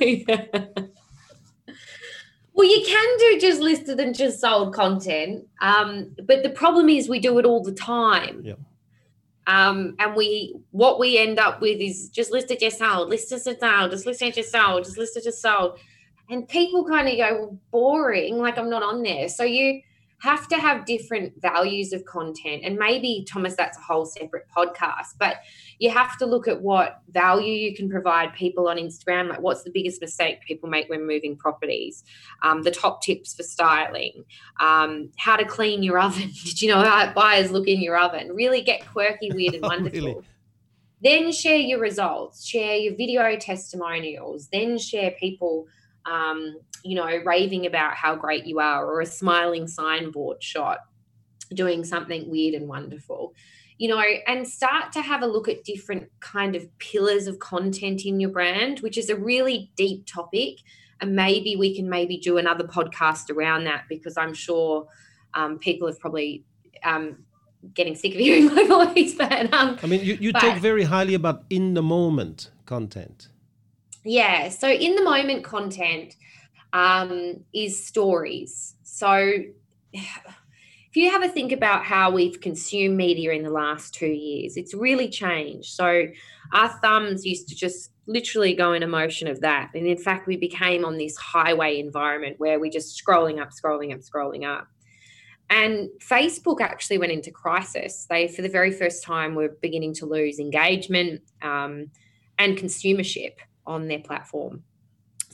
[0.00, 0.46] Yeah.
[2.54, 7.08] well you can do just listed and just sold content um, but the problem is
[7.08, 8.42] we do it all the time.
[8.44, 8.54] Yeah.
[9.46, 13.60] Um, and we what we end up with is just listed just sold, listed just
[13.60, 15.78] sold, just listed just sold, just listed just sold.
[16.30, 19.28] And people kind of go well, boring like i'm not on there.
[19.28, 19.82] So you
[20.22, 22.62] have to have different values of content.
[22.64, 25.36] And maybe thomas that's a whole separate podcast but
[25.78, 29.28] you have to look at what value you can provide people on instagram.
[29.28, 32.04] Like what's the biggest mistake people make when moving properties?
[32.42, 34.24] Um, the top tips for styling.
[34.60, 36.30] Um, how to clean your oven.
[36.44, 38.32] Did you know how buyers look in your oven?
[38.32, 40.00] Really get quirky weird and wonderful.
[40.00, 40.26] Really?
[41.02, 42.46] then share your results.
[42.46, 44.48] Share your video testimonials.
[44.52, 45.66] Then share people
[46.06, 50.78] um, you know, raving about how great you are, or a smiling signboard shot
[51.54, 53.34] doing something weird and wonderful
[53.78, 58.06] you know and start to have a look at different kind of pillars of content
[58.06, 60.58] in your brand which is a really deep topic
[61.00, 64.86] and maybe we can maybe do another podcast around that because i'm sure
[65.34, 66.44] um, people have probably
[66.84, 67.24] um,
[67.74, 70.84] getting sick of hearing my voice but um, i mean you, you but, talk very
[70.84, 73.28] highly about in the moment content
[74.04, 74.48] yeah.
[74.48, 76.16] So in the moment content
[76.72, 78.74] um, is stories.
[78.82, 79.16] So
[79.92, 84.56] if you have a think about how we've consumed media in the last two years,
[84.56, 85.70] it's really changed.
[85.74, 86.06] So
[86.52, 89.70] our thumbs used to just literally go in a motion of that.
[89.74, 93.94] And in fact, we became on this highway environment where we're just scrolling up, scrolling
[93.94, 94.68] up, scrolling up.
[95.50, 98.06] And Facebook actually went into crisis.
[98.08, 101.90] They, for the very first time, were beginning to lose engagement um,
[102.38, 103.34] and consumership
[103.66, 104.62] on their platform.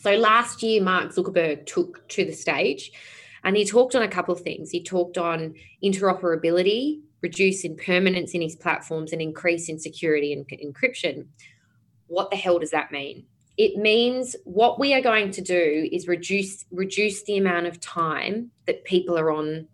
[0.01, 2.93] So last year, Mark Zuckerberg took to the stage
[3.43, 4.71] and he talked on a couple of things.
[4.71, 11.27] He talked on interoperability, reduce impermanence in his platforms, and increase in security and encryption.
[12.07, 13.25] What the hell does that mean?
[13.57, 18.53] It means what we are going to do is reduce reduce the amount of time
[18.67, 19.67] that people are on,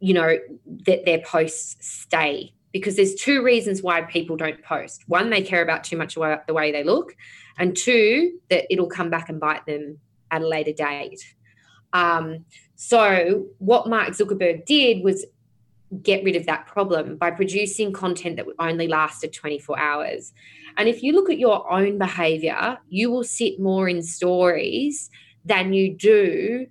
[0.00, 0.38] you know,
[0.86, 2.54] that their posts stay.
[2.72, 5.04] Because there's two reasons why people don't post.
[5.06, 7.14] One, they care about too much about the way they look,
[7.58, 9.98] and two, that it'll come back and bite them
[10.30, 11.22] at a later date.
[11.92, 15.24] Um, so, what Mark Zuckerberg did was
[16.02, 20.32] get rid of that problem by producing content that would only lasted 24 hours.
[20.76, 25.08] And if you look at your own behavior, you will sit more in stories
[25.44, 26.66] than you do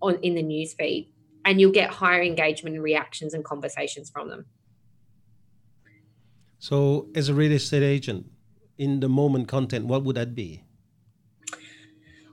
[0.00, 1.08] on in the newsfeed,
[1.44, 4.46] and you'll get higher engagement and reactions and conversations from them.
[6.58, 8.26] So, as a real estate agent,
[8.78, 10.64] in the moment content, what would that be?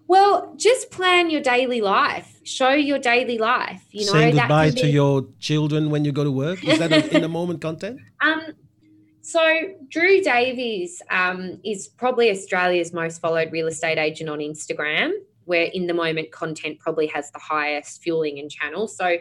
[0.08, 2.40] Well, just plan your daily life.
[2.44, 3.84] Show your daily life.
[3.92, 6.64] You know, saying goodbye to your children when you go to work.
[6.64, 8.00] Is that in the moment content?
[8.22, 8.54] Um,
[9.22, 9.40] so
[9.90, 15.12] Drew Davies um, is probably Australia's most followed real estate agent on Instagram,
[15.46, 18.88] where in the moment content probably has the highest fueling and channel.
[18.88, 19.18] So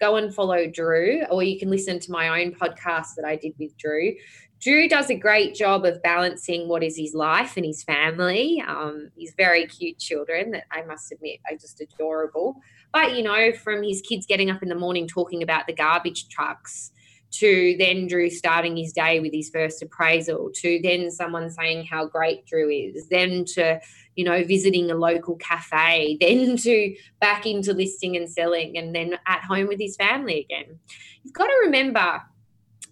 [0.00, 3.54] go and follow Drew, or you can listen to my own podcast that I did
[3.58, 4.14] with Drew.
[4.60, 8.62] Drew does a great job of balancing what is his life and his family.
[8.66, 12.60] Um, he's very cute children that I must admit are just adorable.
[12.92, 16.28] But, you know, from his kids getting up in the morning talking about the garbage
[16.28, 16.90] trucks
[17.30, 22.06] to then Drew starting his day with his first appraisal, to then someone saying how
[22.06, 23.80] great Drew is, then to,
[24.16, 29.18] you know, visiting a local cafe, then to back into listing and selling, and then
[29.26, 30.78] at home with his family again.
[31.22, 32.22] You've got to remember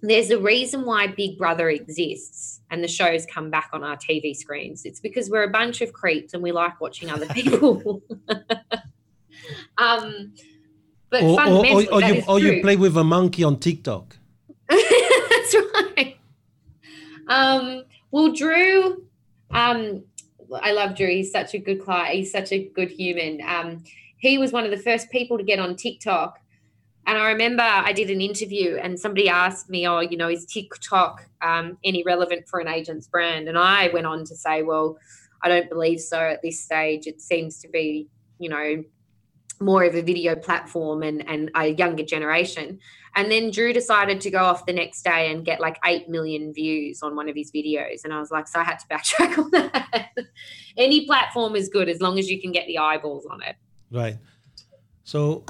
[0.03, 4.37] there's a reason why Big Brother exists and the shows come back on our TV
[4.37, 4.85] screens.
[4.85, 8.03] It's because we're a bunch of creeps and we like watching other people.
[9.79, 10.33] um,
[11.11, 14.17] but or, fundamentally, or, or, you, or you play with a monkey on TikTok.
[14.69, 16.17] That's right.
[17.29, 19.05] Um, well, Drew,
[19.51, 20.05] um,
[20.53, 21.09] I love Drew.
[21.09, 22.15] He's such a good client.
[22.15, 23.41] He's such a good human.
[23.47, 23.85] Um,
[24.19, 26.41] he was one of the first people to get on TikTok.
[27.07, 30.45] And I remember I did an interview and somebody asked me, oh, you know, is
[30.45, 33.49] TikTok um, any relevant for an agent's brand?
[33.49, 34.99] And I went on to say, well,
[35.43, 37.07] I don't believe so at this stage.
[37.07, 38.09] It seems to be,
[38.41, 38.83] you know,
[39.61, 42.81] more of a video platform and, and a younger generation.
[43.15, 46.53] And then Drew decided to go off the next day and get like 8 million
[46.53, 48.05] views on one of his videos.
[48.05, 50.11] And I was like, so I had to backtrack on that.
[50.77, 53.57] Any platform is good as long as you can get the eyeballs on it.
[53.91, 54.19] Right.
[55.05, 55.45] So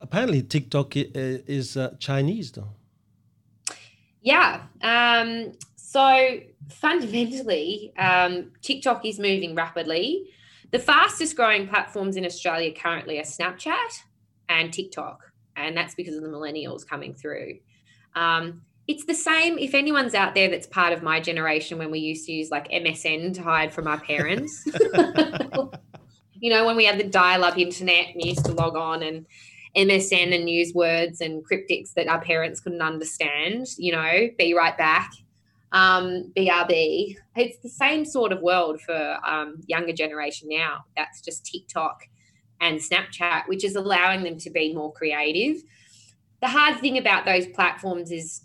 [0.00, 2.70] apparently TikTok is uh, Chinese though.
[4.22, 4.62] Yeah.
[4.82, 6.38] Um, so
[6.70, 10.30] fundamentally, um, TikTok is moving rapidly.
[10.70, 14.02] The fastest growing platforms in Australia currently are Snapchat
[14.48, 17.58] and TikTok, and that's because of the millennials coming through.
[18.14, 21.98] Um, it's the same if anyone's out there that's part of my generation when we
[21.98, 24.64] used to use like MSN to hide from our parents.
[26.40, 29.26] you know, when we had the dial up internet and used to log on and
[29.76, 34.76] MSN and use words and cryptics that our parents couldn't understand, you know, be right
[34.76, 35.10] back
[35.72, 37.16] um, BRB.
[37.36, 40.84] It's the same sort of world for um, younger generation now.
[40.96, 42.02] That's just TikTok
[42.60, 45.62] and Snapchat, which is allowing them to be more creative.
[46.40, 48.42] The hard thing about those platforms is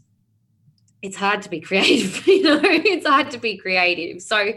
[1.01, 4.21] it's hard to be creative, you know, it's hard to be creative.
[4.21, 4.53] So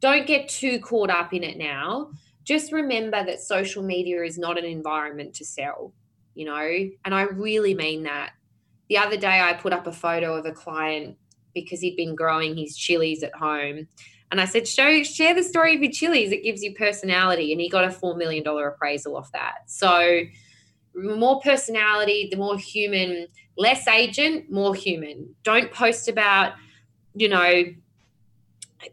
[0.00, 2.10] don't get too caught up in it now.
[2.48, 5.92] Just remember that social media is not an environment to sell,
[6.34, 8.30] you know, and I really mean that.
[8.88, 11.18] The other day, I put up a photo of a client
[11.52, 13.86] because he'd been growing his chilies at home.
[14.30, 16.32] And I said, Show, share the story of your chilies.
[16.32, 17.52] It gives you personality.
[17.52, 19.58] And he got a $4 million appraisal off that.
[19.66, 20.22] So,
[20.94, 23.26] more personality, the more human,
[23.58, 25.34] less agent, more human.
[25.44, 26.54] Don't post about,
[27.14, 27.64] you know,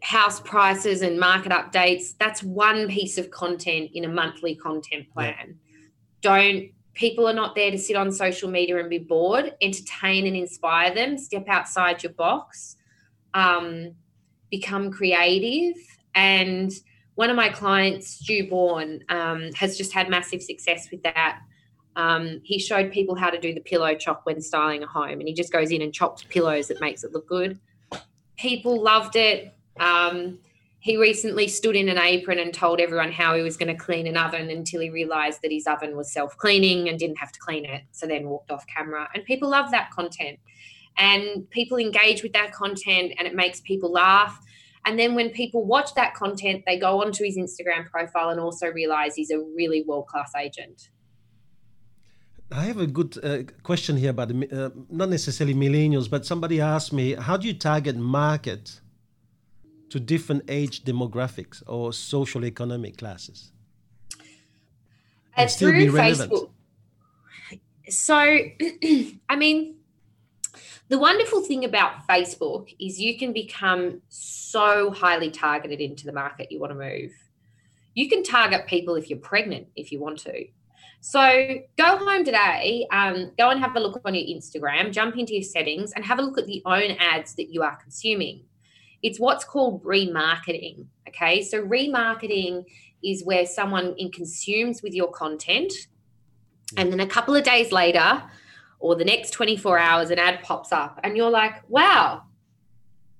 [0.02, 2.14] house prices and market updates.
[2.18, 5.58] That's one piece of content in a monthly content plan.
[5.70, 5.78] Yeah.
[6.22, 10.34] Don't people are not there to sit on social media and be bored entertain and
[10.34, 12.76] inspire them step outside your box
[13.34, 13.94] um,
[14.50, 15.76] become creative
[16.14, 16.72] and
[17.14, 21.38] one of my clients stu bourne um, has just had massive success with that
[21.94, 25.28] um, he showed people how to do the pillow chop when styling a home and
[25.28, 27.58] he just goes in and chops pillows that makes it look good
[28.36, 30.38] people loved it um,
[30.86, 34.06] he recently stood in an apron and told everyone how he was going to clean
[34.06, 37.40] an oven until he realized that his oven was self cleaning and didn't have to
[37.40, 37.82] clean it.
[37.90, 39.08] So then walked off camera.
[39.12, 40.38] And people love that content.
[40.96, 44.40] And people engage with that content and it makes people laugh.
[44.86, 48.68] And then when people watch that content, they go onto his Instagram profile and also
[48.68, 50.90] realize he's a really world class agent.
[52.52, 56.92] I have a good uh, question here about uh, not necessarily millennials, but somebody asked
[56.92, 58.80] me, how do you target market
[59.90, 63.52] to different age demographics or social economic classes
[65.72, 66.50] be relevant Facebook.
[67.88, 68.16] so
[69.28, 69.76] i mean
[70.88, 76.50] the wonderful thing about facebook is you can become so highly targeted into the market
[76.50, 77.12] you want to move
[77.94, 80.46] you can target people if you're pregnant if you want to
[81.00, 85.34] so go home today, um, go and have a look on your Instagram, jump into
[85.34, 88.42] your settings, and have a look at the own ads that you are consuming.
[89.02, 90.86] It's what's called remarketing.
[91.08, 91.42] Okay.
[91.42, 92.64] So remarketing
[93.04, 95.72] is where someone consumes with your content.
[96.76, 98.22] And then a couple of days later,
[98.78, 102.22] or the next 24 hours, an ad pops up, and you're like, wow,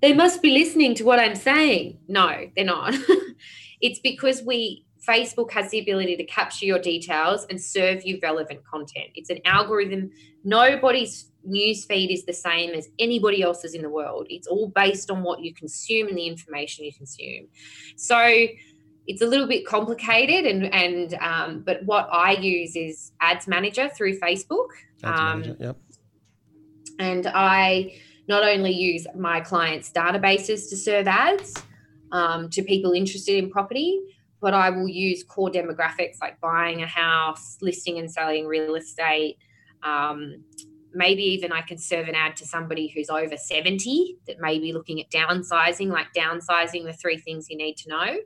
[0.03, 1.99] they must be listening to what I'm saying.
[2.09, 2.95] No, they're not.
[3.81, 8.65] it's because we Facebook has the ability to capture your details and serve you relevant
[8.65, 9.09] content.
[9.15, 10.11] It's an algorithm.
[10.43, 14.27] Nobody's news feed is the same as anybody else's in the world.
[14.29, 17.49] It's all based on what you consume and the information you consume.
[17.97, 18.49] So
[19.07, 23.89] it's a little bit complicated, and and um, but what I use is Ads Manager
[23.89, 24.69] through Facebook.
[25.05, 25.77] Ads um, Manager, yep.
[26.99, 27.95] And I
[28.29, 31.55] not only use my clients' databases to serve ads
[32.11, 34.01] um, to people interested in property,
[34.41, 39.39] but I will use core demographics like buying a house, listing and selling real estate.
[39.83, 40.43] Um,
[40.97, 44.73] maybe even I can serve an ad to somebody who's over 70 that may be
[44.73, 48.17] looking at downsizing, like downsizing the three things you need to know.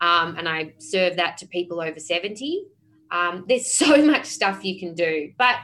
[0.00, 2.64] Um, and I serve that to people over 70.
[3.10, 5.56] Um, there's so much stuff you can do, but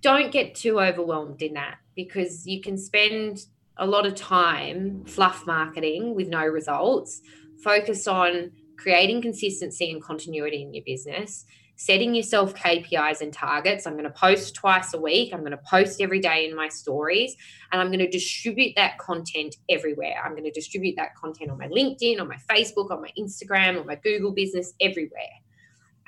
[0.00, 3.40] don't get too overwhelmed in that because you can spend
[3.76, 7.20] a lot of time fluff marketing with no results.
[7.62, 11.44] Focus on creating consistency and continuity in your business,
[11.78, 13.86] setting yourself KPIs and targets.
[13.86, 15.32] I'm going to post twice a week.
[15.32, 17.36] I'm going to post every day in my stories,
[17.70, 20.20] and I'm going to distribute that content everywhere.
[20.22, 23.80] I'm going to distribute that content on my LinkedIn, on my Facebook, on my Instagram,
[23.80, 25.22] on my Google business, everywhere.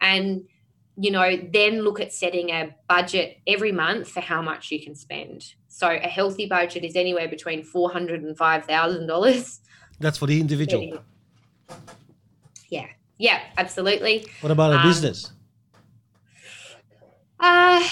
[0.00, 0.42] And
[0.96, 4.94] you know, then look at setting a budget every month for how much you can
[4.94, 5.54] spend.
[5.68, 9.60] So a healthy budget is anywhere between four hundred and five thousand dollars.
[10.00, 10.98] That's for the individual.
[12.70, 12.86] Yeah,
[13.18, 14.26] yeah, absolutely.
[14.40, 15.32] What about a um, business?
[17.40, 17.88] Uh,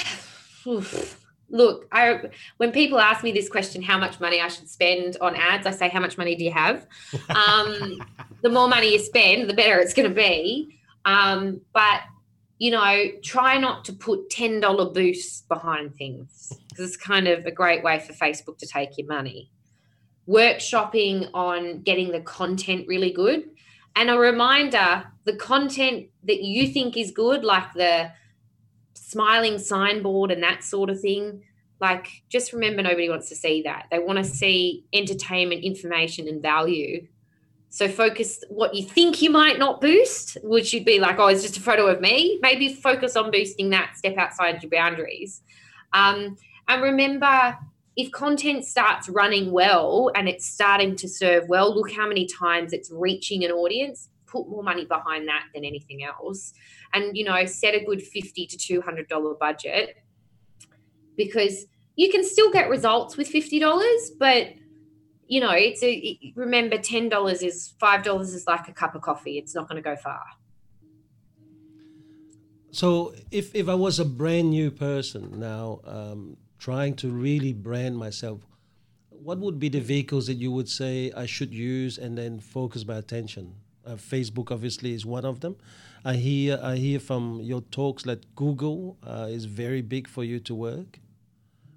[1.48, 2.20] look, I
[2.58, 5.70] when people ask me this question, how much money I should spend on ads, I
[5.70, 6.86] say, how much money do you have?
[7.30, 8.00] Um,
[8.42, 10.78] the more money you spend, the better it's going to be.
[11.04, 12.02] Um, but
[12.58, 17.46] you know, try not to put ten dollar boosts behind things because it's kind of
[17.46, 19.50] a great way for Facebook to take your money.
[20.28, 23.44] Workshopping on getting the content really good.
[23.96, 28.12] And a reminder the content that you think is good, like the
[29.08, 31.42] smiling signboard and that sort of thing,
[31.80, 33.86] like just remember nobody wants to see that.
[33.90, 37.06] They want to see entertainment, information, and value.
[37.70, 41.42] So focus what you think you might not boost, which you'd be like, oh, it's
[41.42, 42.38] just a photo of me.
[42.42, 45.40] Maybe focus on boosting that, step outside your boundaries.
[45.94, 46.36] Um,
[46.66, 47.56] and remember,
[47.96, 52.74] if content starts running well and it's starting to serve well, look how many times
[52.74, 54.10] it's reaching an audience.
[54.26, 56.52] Put more money behind that than anything else
[56.94, 59.96] and you know set a good 50 to 200 dollar budget
[61.16, 61.66] because
[61.96, 64.48] you can still get results with $50 but
[65.26, 69.36] you know it's a remember $10 is $5 is like a cup of coffee.
[69.36, 70.22] It's not going to go far.
[72.70, 77.96] So if if i was a brand new person now um, trying to really brand
[77.96, 78.46] myself
[79.10, 82.86] what would be the vehicles that you would say i should use and then focus
[82.86, 83.54] my attention
[83.88, 85.56] uh, facebook obviously is one of them
[86.04, 90.40] I hear I hear from your talks that Google uh, is very big for you
[90.40, 90.98] to work.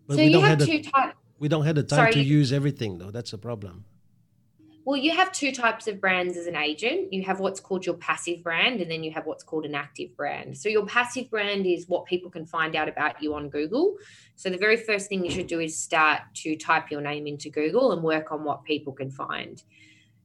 [0.08, 1.18] But so we don't have, have two types.
[1.40, 2.14] We don't have the time Sorry.
[2.14, 3.12] to use everything though.
[3.12, 3.86] That's a problem.
[4.84, 7.14] Well, you have two types of brands as an agent.
[7.14, 10.18] You have what's called your passive brand, and then you have what's called an active
[10.18, 10.58] brand.
[10.58, 13.98] So, your passive brand is what people can find out about you on Google.
[14.36, 17.50] So, the very first thing you should do is start to type your name into
[17.50, 19.62] Google and work on what people can find.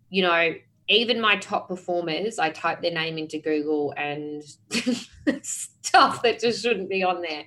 [0.09, 0.55] You know,
[0.89, 4.43] even my top performers, I type their name into Google and
[5.43, 7.45] stuff that just shouldn't be on there.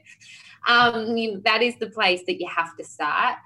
[0.68, 3.38] Um, you, that is the place that you have to start.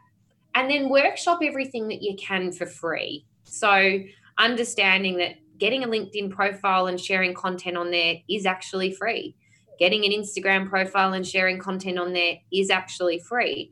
[0.55, 3.25] And then workshop everything that you can for free.
[3.43, 3.99] So,
[4.37, 9.35] understanding that getting a LinkedIn profile and sharing content on there is actually free.
[9.79, 13.71] Getting an Instagram profile and sharing content on there is actually free.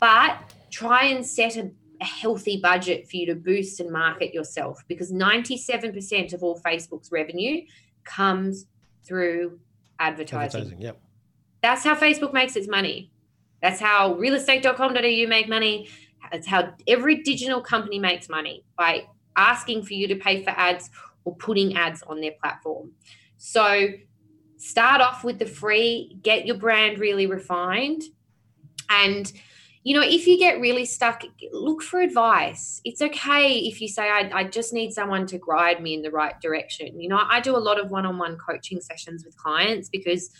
[0.00, 0.36] But
[0.70, 1.70] try and set a
[2.00, 7.12] a healthy budget for you to boost and market yourself because 97% of all Facebook's
[7.12, 7.62] revenue
[8.04, 8.66] comes
[9.04, 9.58] through
[9.98, 10.60] advertising.
[10.60, 11.00] advertising yep.
[11.62, 13.12] That's how Facebook makes its money.
[13.60, 15.88] That's how realestate.com.au make money.
[16.32, 20.90] That's how every digital company makes money by asking for you to pay for ads
[21.24, 22.92] or putting ads on their platform.
[23.36, 23.88] So
[24.56, 28.02] start off with the free, get your brand really refined
[28.88, 29.30] and
[29.82, 31.22] you know, if you get really stuck,
[31.52, 32.82] look for advice.
[32.84, 36.10] It's okay if you say, I, I just need someone to guide me in the
[36.10, 37.00] right direction.
[37.00, 40.30] You know, I do a lot of one on one coaching sessions with clients because,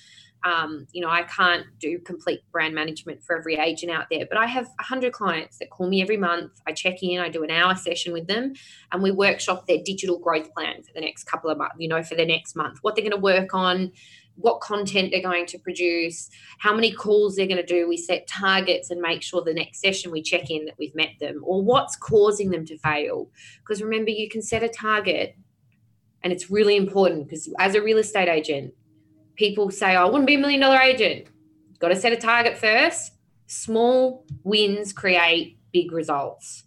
[0.45, 4.37] um, you know, I can't do complete brand management for every agent out there, but
[4.37, 6.53] I have 100 clients that call me every month.
[6.67, 8.53] I check in, I do an hour session with them,
[8.93, 12.03] and we workshop their digital growth plan for the next couple of months, you know,
[12.03, 13.93] for the next month, what they're going to work on
[14.41, 17.89] what content they're going to produce, how many calls they're going to do.
[17.89, 21.13] We set targets and make sure the next session we check in that we've met
[21.21, 23.29] them or what's causing them to fail.
[23.61, 25.37] Because remember, you can set a target
[26.23, 28.75] and it's really important because as a real estate agent,
[29.37, 31.27] people say, oh, I wouldn't be a million dollar agent.
[31.79, 33.13] Got to set a target first.
[33.47, 36.65] Small wins create big results.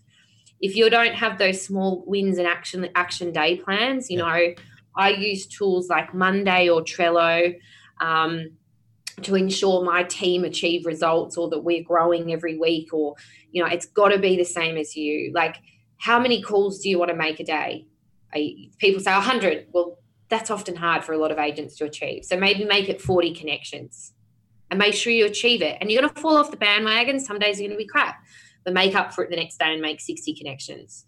[0.60, 4.54] If you don't have those small wins and action action day plans, you know,
[4.96, 7.56] I use tools like Monday or Trello.
[8.00, 8.58] Um,
[9.22, 13.14] to ensure my team achieve results or that we're growing every week or
[13.52, 15.32] you know it's got to be the same as you.
[15.36, 15.58] Like
[15.98, 17.86] how many calls do you want to make a day?
[18.80, 22.26] People say 100 well that's often hard for a lot of agents to achieve.
[22.26, 24.14] So maybe make it 40 connections
[24.72, 25.78] and make sure you achieve it.
[25.80, 27.20] And you're going to fall off the bandwagon.
[27.20, 28.16] Some days are going to be crap
[28.64, 31.06] but make up for it the next day and make 60 connections.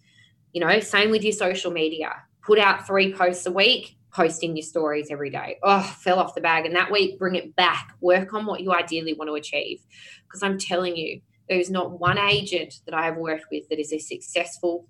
[0.53, 2.13] You know same with your social media
[2.45, 5.57] put out three posts a week posting your stories every day.
[5.61, 6.65] Oh, fell off the bag.
[6.65, 7.93] And that week, bring it back.
[7.99, 9.81] Work on what you ideally want to achieve.
[10.25, 11.19] Because I'm telling you,
[11.49, 14.87] there's not one agent that I have worked with that is a successful,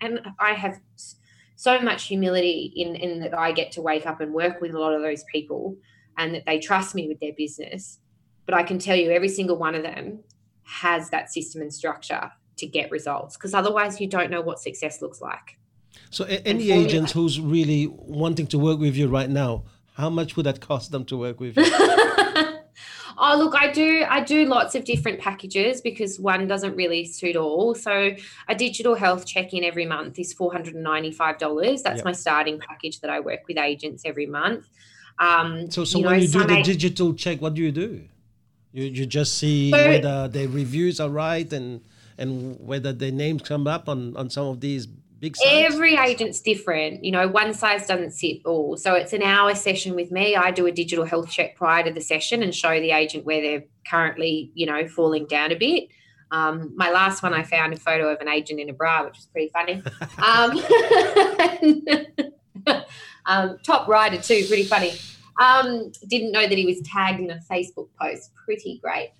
[0.00, 0.80] and I have
[1.56, 4.78] so much humility in, in that I get to wake up and work with a
[4.78, 5.76] lot of those people
[6.18, 7.98] and that they trust me with their business.
[8.46, 10.20] But I can tell you, every single one of them
[10.62, 15.02] has that system and structure to get results because otherwise, you don't know what success
[15.02, 15.58] looks like.
[16.10, 20.46] So, any agents who's really wanting to work with you right now, how much would
[20.46, 21.64] that cost them to work with you?
[23.18, 27.36] oh, look, I do I do lots of different packages because one doesn't really suit
[27.36, 27.74] all.
[27.74, 28.14] So,
[28.48, 31.82] a digital health check-in every month is four hundred and ninety-five dollars.
[31.82, 32.04] That's yep.
[32.04, 34.68] my starting package that I work with agents every month.
[35.18, 38.04] Um, so, so you when know, you do the digital check, what do you do?
[38.72, 41.80] You you just see so, whether the reviews are right and
[42.18, 44.86] and whether the names come up on on some of these
[45.20, 45.72] big size?
[45.72, 47.04] Every agent's different.
[47.04, 48.76] You know, one size doesn't fit all.
[48.76, 50.36] So it's an hour session with me.
[50.36, 53.40] I do a digital health check prior to the session and show the agent where
[53.40, 55.88] they're currently, you know, falling down a bit.
[56.30, 59.16] Um, my last one, I found a photo of an agent in a bra, which
[59.16, 59.82] was pretty funny.
[62.66, 62.66] um,
[63.26, 64.94] um, top rider too, pretty funny.
[65.40, 68.32] Um, didn't know that he was tagged in a Facebook post.
[68.44, 69.12] Pretty great.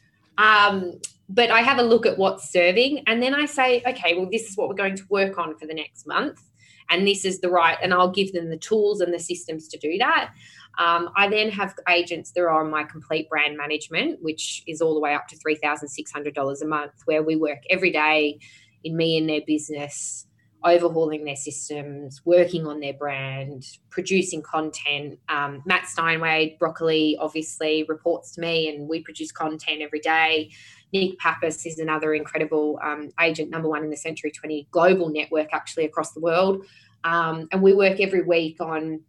[1.29, 4.49] But I have a look at what's serving and then I say, okay, well, this
[4.49, 6.41] is what we're going to work on for the next month.
[6.89, 9.79] And this is the right, and I'll give them the tools and the systems to
[9.79, 10.31] do that.
[10.79, 14.95] Um, I then have agents that are on my complete brand management, which is all
[14.95, 18.39] the way up to $3,600 a month, where we work every day
[18.85, 20.27] in me and their business,
[20.65, 25.19] overhauling their systems, working on their brand, producing content.
[25.29, 30.51] Um, Matt Steinway, Broccoli, obviously reports to me, and we produce content every day.
[30.93, 35.49] Nick Pappas is another incredible um, agent, number one in the Century 20 global network,
[35.53, 36.65] actually across the world.
[37.05, 39.01] Um, and we work every week on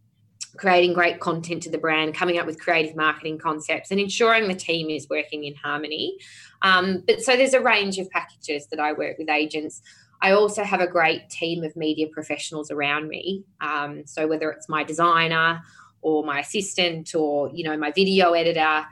[0.57, 4.55] creating great content to the brand, coming up with creative marketing concepts, and ensuring the
[4.55, 6.17] team is working in harmony.
[6.61, 9.81] Um, but so there's a range of packages that I work with agents.
[10.21, 13.43] I also have a great team of media professionals around me.
[13.61, 15.61] Um, so whether it's my designer
[16.01, 18.85] or my assistant or you know my video editor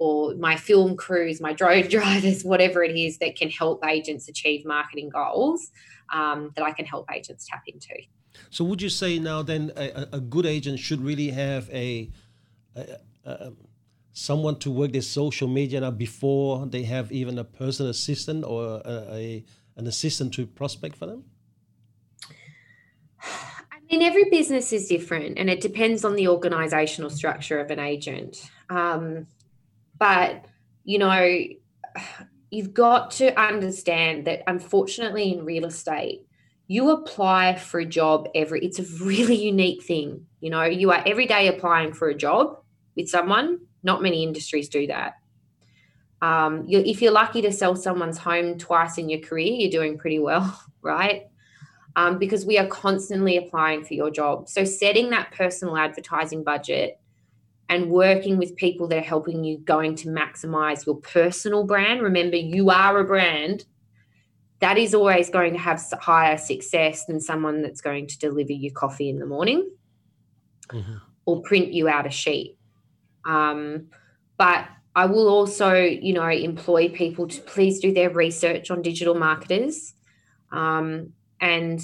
[0.00, 4.64] or my film crews, my drone drivers, whatever it is that can help agents achieve
[4.64, 5.70] marketing goals
[6.12, 7.94] um, that I can help agents tap into.
[8.48, 12.10] So, would you say now then a, a good agent should really have a,
[12.74, 13.52] a, a,
[14.14, 18.80] someone to work their social media now before they have even a personal assistant or
[18.84, 19.44] a,
[19.76, 21.24] an assistant to prospect for them?
[23.22, 27.80] I mean, every business is different and it depends on the organizational structure of an
[27.80, 28.50] agent.
[28.70, 29.26] Um,
[30.00, 30.46] but,
[30.82, 31.38] you know,
[32.50, 36.26] you've got to understand that unfortunately in real estate,
[36.66, 40.26] you apply for a job every it's a really unique thing.
[40.40, 42.58] You know, you are every day applying for a job
[42.96, 43.60] with someone.
[43.82, 45.14] Not many industries do that.
[46.22, 49.98] Um, you, if you're lucky to sell someone's home twice in your career, you're doing
[49.98, 51.24] pretty well, right?
[51.96, 54.48] Um, because we are constantly applying for your job.
[54.48, 56.99] So setting that personal advertising budget
[57.70, 62.02] and working with people that are helping you going to maximize your personal brand.
[62.02, 63.64] Remember, you are a brand.
[64.58, 68.72] That is always going to have higher success than someone that's going to deliver you
[68.72, 69.70] coffee in the morning
[70.68, 70.96] mm-hmm.
[71.26, 72.58] or print you out a sheet.
[73.24, 73.86] Um,
[74.36, 74.66] but
[74.96, 79.94] I will also, you know, employ people to please do their research on digital marketers.
[80.50, 81.80] Um, and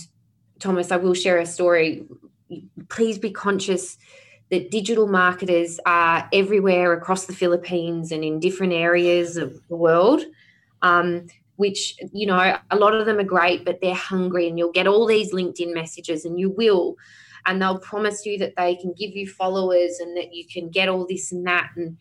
[0.58, 2.06] Thomas, I will share a story.
[2.88, 3.98] Please be conscious
[4.50, 10.22] that digital marketers are everywhere across the Philippines and in different areas of the world.
[10.82, 11.26] Um,
[11.56, 14.86] which you know a lot of them are great but they're hungry and you'll get
[14.86, 16.96] all these linkedin messages and you will
[17.46, 20.88] and they'll promise you that they can give you followers and that you can get
[20.88, 21.96] all this and that and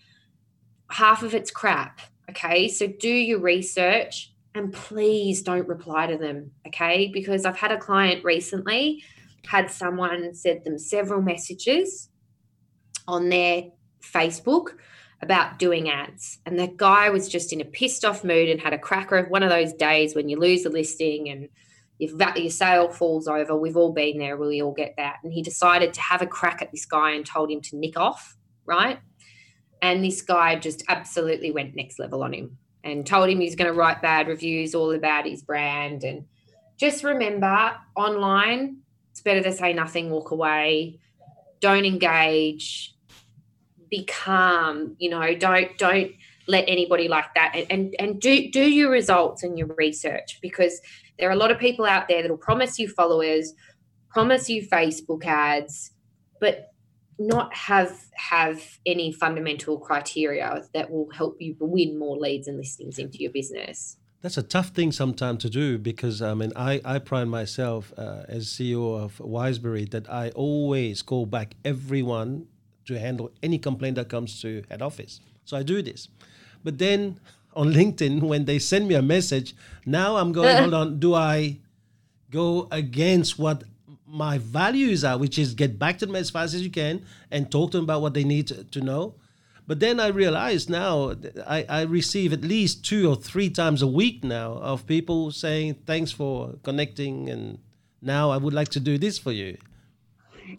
[0.90, 6.52] half of it's crap okay so do your research and please don't reply to them
[6.68, 9.04] okay because i've had a client recently
[9.48, 12.10] had someone send them several messages
[13.08, 13.66] on their
[14.02, 14.76] Facebook
[15.22, 16.40] about doing ads.
[16.46, 19.30] And the guy was just in a pissed off mood and had a cracker of
[19.30, 21.50] one of those days when you lose a listing and
[21.98, 23.56] your, your sale falls over.
[23.56, 24.38] We've all been there.
[24.38, 25.18] We all get that.
[25.24, 27.98] And he decided to have a crack at this guy and told him to nick
[27.98, 28.36] off,
[28.66, 29.00] right?
[29.82, 33.72] And this guy just absolutely went next level on him and told him he's going
[33.72, 36.04] to write bad reviews all about his brand.
[36.04, 36.26] And
[36.78, 38.78] just remember online,
[39.12, 41.00] it's better to say nothing, walk away,
[41.62, 42.95] don't engage,
[43.98, 46.12] be calm, you know, don't, don't,
[46.48, 50.80] let anybody like that and, and and do do your results and your research because
[51.18, 53.52] there are a lot of people out there that will promise you followers
[54.10, 55.90] promise you facebook ads
[56.40, 56.72] but
[57.18, 62.98] not have have any fundamental criteria that will help you win more leads and listings
[63.00, 63.98] into your business.
[64.22, 68.24] That's a tough thing sometimes to do because I mean I, I pride myself uh,
[68.28, 72.48] as CEO of Wiseberry that I always call back everyone
[72.86, 75.20] to handle any complaint that comes to head office.
[75.46, 76.08] So I do this.
[76.64, 77.20] But then
[77.56, 79.56] on LinkedIn, when they send me a message,
[79.86, 81.60] now I'm going, hold on, do I
[82.32, 83.64] go against what
[84.08, 87.52] my values are, which is get back to them as fast as you can and
[87.52, 89.16] talk to them about what they need to, to know.
[89.68, 91.16] But then I realize now
[91.46, 95.76] I, I receive at least two or three times a week now of people saying
[95.86, 97.58] thanks for connecting and
[98.02, 99.58] now I would like to do this for you.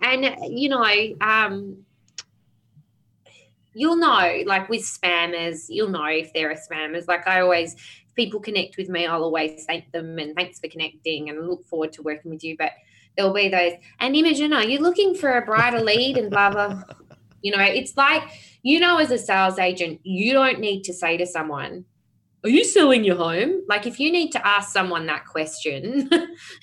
[0.02, 0.84] And you know,
[1.20, 1.85] um,
[3.76, 7.06] you'll know, like with spammers, you'll know if there are spammers.
[7.06, 7.76] Like I always,
[8.14, 11.92] people connect with me, I'll always thank them and thanks for connecting and look forward
[11.92, 12.56] to working with you.
[12.58, 12.72] But
[13.16, 13.72] there'll be those.
[14.00, 16.82] And Imogen, are you looking for a brighter lead and blah blah?
[17.42, 18.24] You know, it's like
[18.64, 21.84] you know, as a sales agent, you don't need to say to someone,
[22.46, 26.08] "Are you selling your home?" Like if you need to ask someone that question,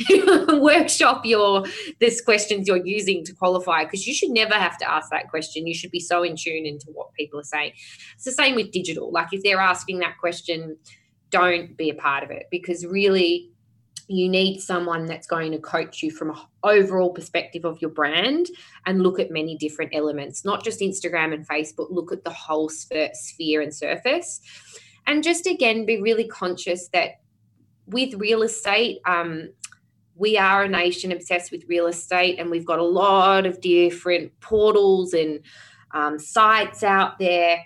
[0.50, 1.66] workshop your
[2.00, 5.68] this questions you're using to qualify because you should never have to ask that question.
[5.68, 7.74] You should be so in tune into what people are saying.
[8.16, 9.12] It's the same with digital.
[9.12, 10.78] Like if they're asking that question,
[11.30, 13.54] don't be a part of it because really
[14.08, 18.48] you need someone that's going to coach you from an overall perspective of your brand
[18.86, 22.70] and look at many different elements, not just Instagram and Facebook, look at the whole
[22.70, 24.42] sphere and surface.
[25.06, 27.20] And just again, be really conscious that
[27.88, 29.50] with real estate, um,
[30.16, 34.32] we are a nation obsessed with real estate, and we've got a lot of different
[34.40, 35.40] portals and
[35.92, 37.64] um, sites out there,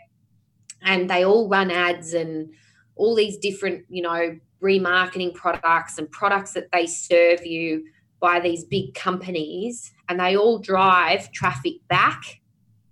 [0.82, 2.50] and they all run ads and
[2.96, 7.84] all these different, you know, remarketing products and products that they serve you
[8.20, 12.42] by these big companies, and they all drive traffic back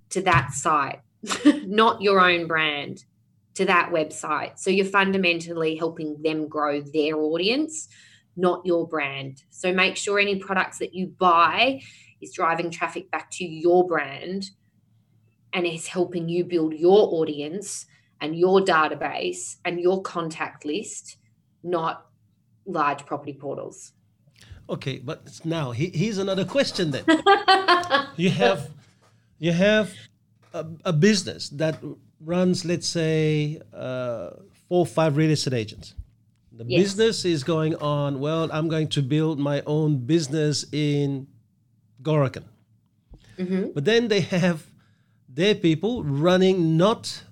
[0.09, 0.99] to that site,
[1.65, 3.05] not your own brand,
[3.55, 4.59] to that website.
[4.59, 7.87] So you're fundamentally helping them grow their audience,
[8.35, 9.43] not your brand.
[9.49, 11.81] So make sure any products that you buy
[12.21, 14.51] is driving traffic back to your brand
[15.53, 17.85] and is helping you build your audience
[18.21, 21.17] and your database and your contact list
[21.65, 22.05] not
[22.65, 23.91] large property portals.
[24.69, 27.05] Okay, but now here's another question then.
[28.15, 28.69] you have
[29.37, 29.93] you have
[30.53, 31.77] a, a, business that
[32.19, 34.31] runs, let's say, uh,
[34.67, 35.93] four or five real estate agents.
[36.51, 36.83] The yes.
[36.83, 38.19] business is going on.
[38.19, 41.27] Well, I'm going to build my own business in
[42.01, 42.45] Gorokan.
[43.37, 43.71] Mm-hmm.
[43.73, 44.65] But then they have
[45.27, 47.23] their people running not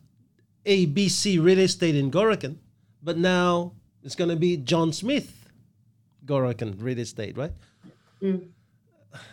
[0.66, 2.58] ABC real estate in Gorokan,
[3.02, 3.74] but now
[4.04, 5.50] it's going to be John Smith,
[6.26, 7.52] Gorokan Real Estate, right?
[8.22, 8.50] Mm.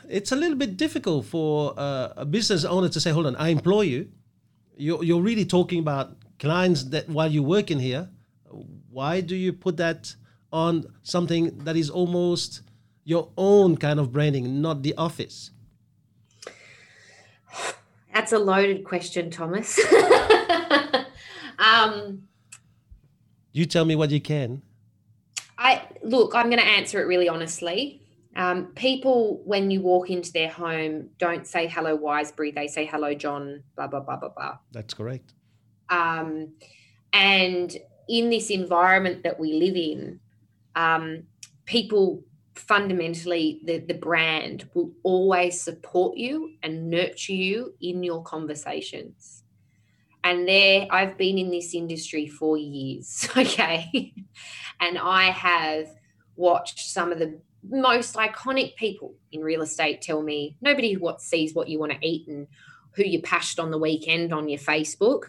[0.08, 3.48] It's a little bit difficult for uh, a business owner to say, hold on, I
[3.48, 4.08] employ you.
[4.80, 8.08] You're, you're really talking about clients that while you're working here.
[8.90, 10.14] Why do you put that
[10.50, 12.62] on something that is almost
[13.04, 15.50] your own kind of branding, not the office?
[18.14, 19.78] That's a loaded question, Thomas.
[21.58, 22.22] um,
[23.52, 24.62] you tell me what you can.
[25.58, 27.99] I look, I'm going to answer it really honestly.
[28.36, 32.54] Um, people, when you walk into their home, don't say hello, Wiseberry.
[32.54, 33.62] They say hello, John.
[33.76, 34.58] Blah blah blah blah blah.
[34.72, 35.34] That's correct.
[35.88, 36.52] Um,
[37.12, 37.76] and
[38.08, 40.20] in this environment that we live in,
[40.76, 41.24] um,
[41.64, 42.22] people
[42.54, 49.40] fundamentally the, the brand will always support you and nurture you in your conversations
[50.22, 54.14] and there, I've been in this industry for years, okay?
[54.80, 55.88] and I have
[56.36, 61.54] watched some of the most iconic people in real estate tell me nobody what sees
[61.54, 62.46] what you want to eat and
[62.92, 65.24] who you pashed on the weekend on your Facebook.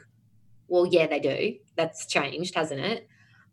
[0.67, 1.55] Well, yeah, they do.
[1.75, 3.07] That's changed, hasn't it?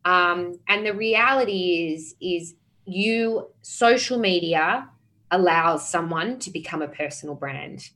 [0.04, 2.54] Um, and the reality is, is
[2.84, 4.88] you social media
[5.30, 7.90] allows someone to become a personal brand,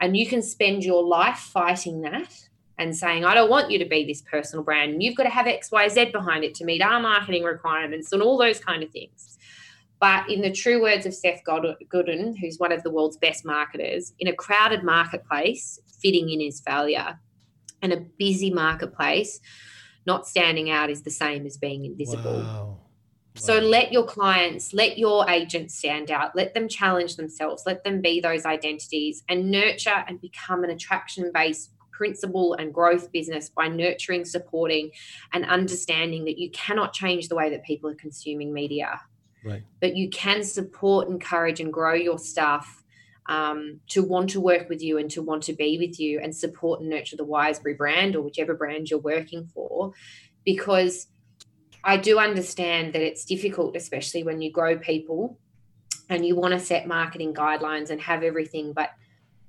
[0.00, 2.32] and you can spend your life fighting that
[2.78, 4.92] and saying, I don't want you to be this personal brand.
[4.92, 8.38] And you've got to have XYZ behind it to meet our marketing requirements and all
[8.38, 9.37] those kind of things.
[10.00, 14.12] But in the true words of Seth Godin, who's one of the world's best marketers,
[14.20, 17.18] in a crowded marketplace, fitting in is failure.
[17.82, 19.40] and a busy marketplace,
[20.06, 22.38] not standing out is the same as being invisible.
[22.38, 22.78] Wow.
[23.34, 28.00] So let your clients, let your agents stand out, let them challenge themselves, let them
[28.00, 33.68] be those identities and nurture and become an attraction based principle and growth business by
[33.68, 34.90] nurturing, supporting,
[35.32, 39.00] and understanding that you cannot change the way that people are consuming media.
[39.48, 39.62] Right.
[39.80, 42.84] But you can support, encourage, and grow your staff
[43.26, 46.34] um, to want to work with you and to want to be with you and
[46.34, 49.92] support and nurture the Wiseberry brand or whichever brand you're working for.
[50.44, 51.08] Because
[51.84, 55.38] I do understand that it's difficult, especially when you grow people
[56.08, 58.72] and you want to set marketing guidelines and have everything.
[58.72, 58.90] But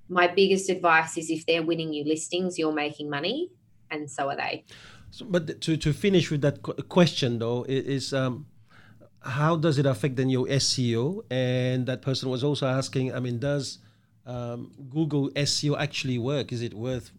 [0.09, 3.51] my biggest advice is if they're winning you listings, you're making money,
[3.91, 4.65] and so are they.
[5.11, 8.45] So, but to, to finish with that question though, is um,
[9.21, 11.23] how does it affect then your SEO?
[11.29, 13.79] And that person was also asking, I mean, does
[14.25, 16.51] um, Google SEO actually work?
[16.51, 17.11] Is it worth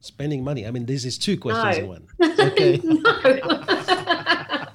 [0.00, 0.66] spending money?
[0.66, 1.82] I mean, this is two questions no.
[1.82, 2.06] in one.
[2.38, 2.80] Okay.
[2.84, 4.66] no.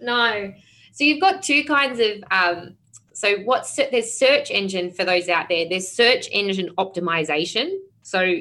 [0.00, 0.52] no.
[0.92, 2.22] So you've got two kinds of.
[2.30, 2.76] Um,
[3.12, 5.68] so what's there's search engine for those out there.
[5.68, 7.76] There's search engine optimization.
[8.02, 8.38] So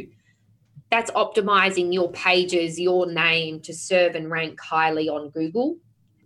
[0.90, 5.78] that's optimizing your pages, your name to serve and rank highly on Google.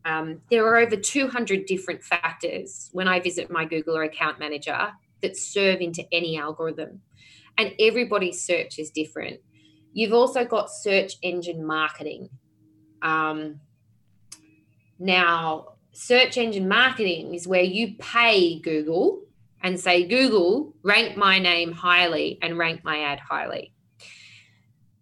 [0.06, 4.92] Um, there are over 200 different factors when I visit my Google or account manager
[5.22, 7.02] that serve into any algorithm.
[7.58, 9.40] And everybody's search is different.
[9.94, 12.30] You've also got search engine marketing.
[13.02, 13.62] Um,
[15.00, 19.22] now, search engine marketing is where you pay Google
[19.64, 23.74] and say, Google, rank my name highly and rank my ad highly.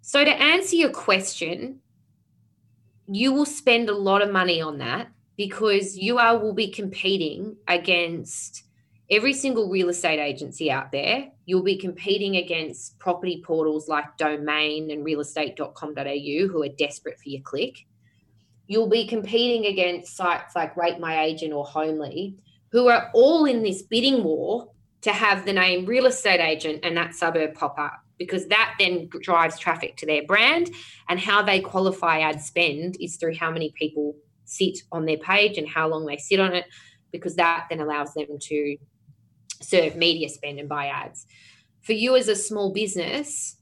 [0.02, 1.80] So, to answer your question,
[3.08, 7.58] you will spend a lot of money on that because you are will be competing
[7.68, 8.64] against
[9.10, 11.30] every single real estate agency out there.
[11.46, 17.42] You'll be competing against property portals like Domain and realestate.com.au who are desperate for your
[17.42, 17.86] click.
[18.68, 22.38] You'll be competing against sites like Rate My Agent or Homely
[22.74, 24.68] who are all in this bidding war
[25.02, 29.10] to have the name real estate agent and that suburb pop up because that then
[29.22, 30.70] drives traffic to their brand
[31.10, 35.58] and how they qualify ad spend is through how many people sit on their page
[35.58, 36.66] and how long they sit on it
[37.12, 38.78] because that then allows them to
[39.62, 41.26] serve media spend and buy ads.
[41.82, 43.58] For you as a small business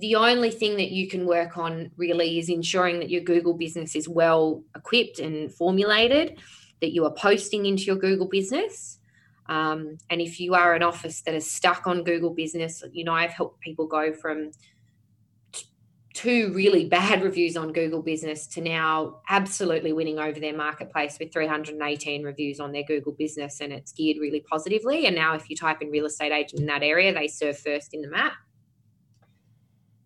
[0.00, 3.94] the only thing that you can work on really is ensuring that your google business
[3.94, 6.38] is well equipped and formulated
[6.80, 8.98] that you are posting into your google business
[9.46, 13.12] um, and if you are an office that is stuck on Google Business, you know,
[13.12, 14.52] I've helped people go from
[15.52, 15.66] t-
[16.14, 21.32] two really bad reviews on Google Business to now absolutely winning over their marketplace with
[21.32, 25.06] 318 reviews on their Google Business, and it's geared really positively.
[25.06, 27.94] And now, if you type in real estate agent in that area, they serve first
[27.94, 28.34] in the map.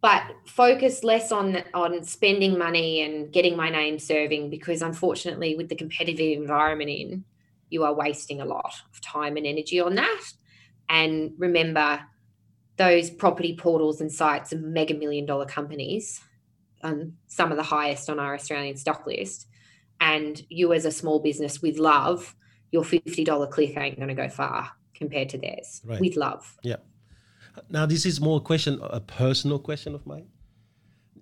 [0.01, 5.69] But focus less on on spending money and getting my name serving because unfortunately, with
[5.69, 7.25] the competitive environment in,
[7.71, 10.23] you are wasting a lot of time and energy on that.
[10.89, 12.01] And remember,
[12.77, 16.21] those property portals and sites are mega million dollar companies,
[16.83, 19.47] um, some of the highest on our Australian stock list.
[20.01, 22.35] And you, as a small business with love,
[22.71, 26.01] your $50 click ain't going to go far compared to theirs right.
[26.01, 26.57] with love.
[26.63, 26.77] Yeah.
[27.71, 30.27] Now, this is more a question, a personal question of mine.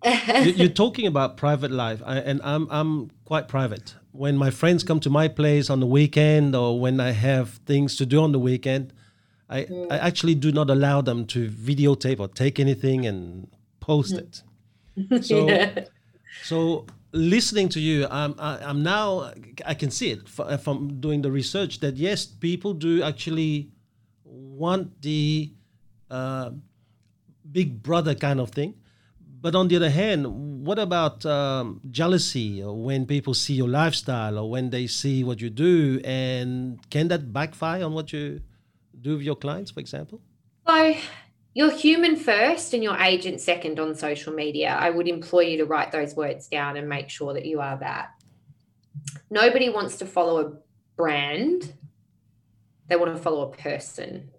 [0.43, 3.95] You're talking about private life, and I'm I'm quite private.
[4.15, 7.97] When my friends come to my place on the weekend, or when I have things
[7.97, 8.93] to do on the weekend,
[9.49, 9.91] I, mm.
[9.91, 13.49] I actually do not allow them to videotape or take anything and
[13.81, 14.43] post it.
[15.23, 15.87] So, yeah.
[16.45, 19.33] so listening to you, I'm I, am i am now
[19.67, 23.73] I can see it from doing the research that yes, people do actually
[24.23, 25.53] want the
[26.09, 26.51] uh,
[27.51, 28.75] big brother kind of thing
[29.45, 34.49] but on the other hand, what about um, jealousy when people see your lifestyle or
[34.49, 36.01] when they see what you do?
[36.03, 38.41] And can that backfire on what you
[38.99, 40.23] do with your clients, for example?
[40.67, 40.95] So,
[41.53, 44.79] you're human first and your agent second on social media.
[44.81, 47.77] I would implore you to write those words down and make sure that you are
[47.81, 48.13] that.
[49.29, 50.53] Nobody wants to follow a
[50.97, 51.75] brand,
[52.89, 54.31] they want to follow a person.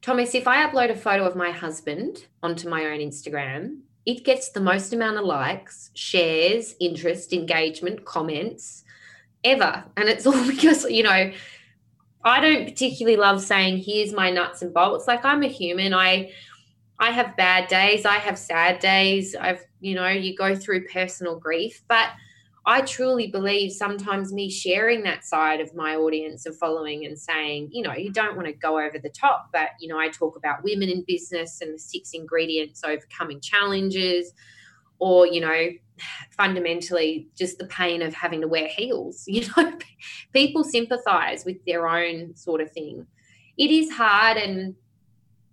[0.00, 4.50] Thomas, if I upload a photo of my husband onto my own Instagram, it gets
[4.50, 8.84] the most amount of likes, shares, interest, engagement, comments
[9.44, 9.84] ever.
[9.96, 11.32] And it's all because, you know,
[12.24, 15.06] I don't particularly love saying here's my nuts and bolts.
[15.06, 15.92] Like I'm a human.
[15.94, 16.30] I
[16.98, 19.34] I have bad days, I have sad days.
[19.34, 22.10] I've, you know, you go through personal grief, but
[22.64, 27.70] I truly believe sometimes me sharing that side of my audience and following and saying,
[27.72, 30.36] you know, you don't want to go over the top, but, you know, I talk
[30.36, 34.32] about women in business and the six ingredients overcoming challenges,
[35.00, 35.70] or, you know,
[36.36, 39.24] fundamentally just the pain of having to wear heels.
[39.32, 39.78] You know,
[40.32, 43.06] people sympathize with their own sort of thing.
[43.58, 44.36] It is hard.
[44.36, 44.76] And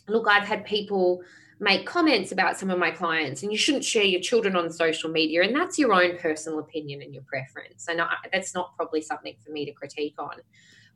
[0.08, 1.22] look, I've had people
[1.60, 5.10] make comments about some of my clients and you shouldn't share your children on social
[5.10, 7.88] media and that's your own personal opinion and your preference.
[7.90, 10.36] And I, that's not probably something for me to critique on.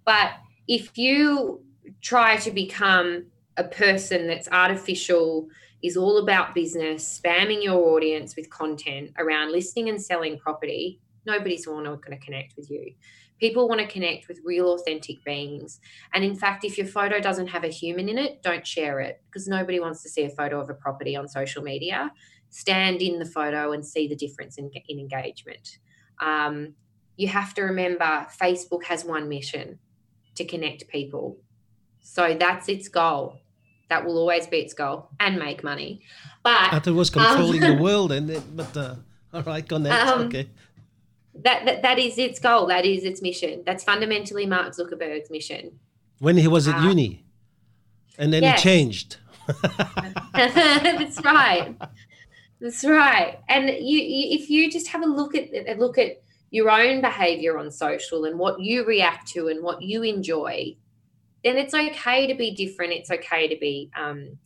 [0.05, 0.31] But
[0.67, 1.61] if you
[2.01, 3.25] try to become
[3.57, 5.47] a person that's artificial
[5.81, 11.65] is all about business spamming your audience with content around listing and selling property nobody's
[11.65, 12.93] going to connect with you
[13.39, 15.79] People want to connect with real, authentic beings.
[16.13, 19.21] And in fact, if your photo doesn't have a human in it, don't share it
[19.25, 22.11] because nobody wants to see a photo of a property on social media.
[22.49, 25.79] Stand in the photo and see the difference in, in engagement.
[26.19, 26.75] Um,
[27.17, 29.79] you have to remember Facebook has one mission
[30.35, 31.37] to connect people.
[32.01, 33.39] So that's its goal.
[33.89, 36.01] That will always be its goal and make money.
[36.43, 38.95] But I thought it was controlling um, the world, and but uh,
[39.33, 40.07] all right, connect.
[40.07, 40.49] Um, okay
[41.35, 42.67] that, that that is its goal.
[42.67, 43.63] That is its mission.
[43.65, 45.79] That's fundamentally Mark Zuckerberg's mission.
[46.19, 47.23] When he was at uh, uni,
[48.17, 48.61] and then yes.
[48.61, 49.17] he changed.
[50.33, 51.75] That's right.
[52.61, 53.39] That's right.
[53.49, 57.57] And you, you, if you just have a look at look at your own behavior
[57.57, 60.75] on social and what you react to and what you enjoy,
[61.43, 62.93] then it's okay to be different.
[62.93, 64.37] It's okay to be, um,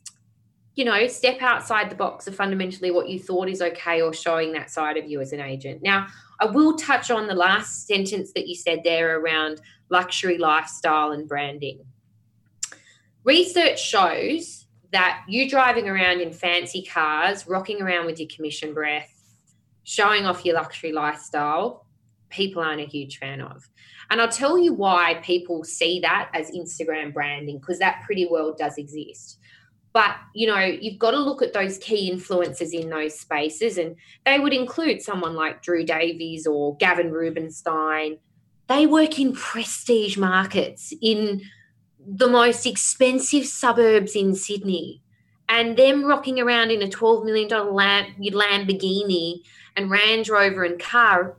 [0.74, 4.52] you know, step outside the box of fundamentally what you thought is okay or showing
[4.52, 5.82] that side of you as an agent.
[5.82, 6.06] Now,
[6.40, 9.60] I will touch on the last sentence that you said there around
[9.90, 11.80] luxury lifestyle and branding.
[13.24, 19.12] Research shows that you driving around in fancy cars, rocking around with your commission breath,
[19.84, 21.86] showing off your luxury lifestyle,
[22.30, 23.68] people aren't a huge fan of.
[24.10, 28.54] And I'll tell you why people see that as Instagram branding, because that pretty well
[28.58, 29.38] does exist.
[29.92, 33.78] But, you know, you've got to look at those key influences in those spaces.
[33.78, 38.18] And they would include someone like Drew Davies or Gavin Rubinstein.
[38.68, 41.42] They work in prestige markets in
[42.06, 45.02] the most expensive suburbs in Sydney.
[45.48, 49.40] And them rocking around in a $12 million Lamborghini
[49.76, 51.36] and Range Rover and car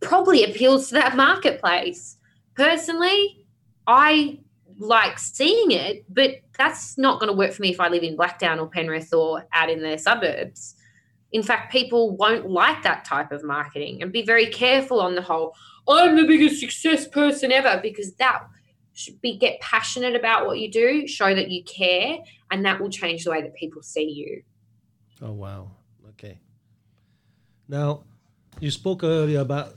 [0.00, 2.16] probably appeals to that marketplace.
[2.54, 3.44] Personally,
[3.86, 4.38] I
[4.78, 8.16] like seeing it, but that's not going to work for me if I live in
[8.16, 10.76] Blacktown or Penrith or out in the suburbs.
[11.32, 15.22] In fact, people won't like that type of marketing and be very careful on the
[15.22, 15.54] whole,
[15.88, 18.44] I'm the biggest success person ever, because that
[18.94, 22.18] should be get passionate about what you do, show that you care,
[22.50, 24.42] and that will change the way that people see you.
[25.20, 25.70] Oh, wow.
[26.10, 26.38] Okay.
[27.68, 28.04] Now,
[28.60, 29.74] you spoke earlier about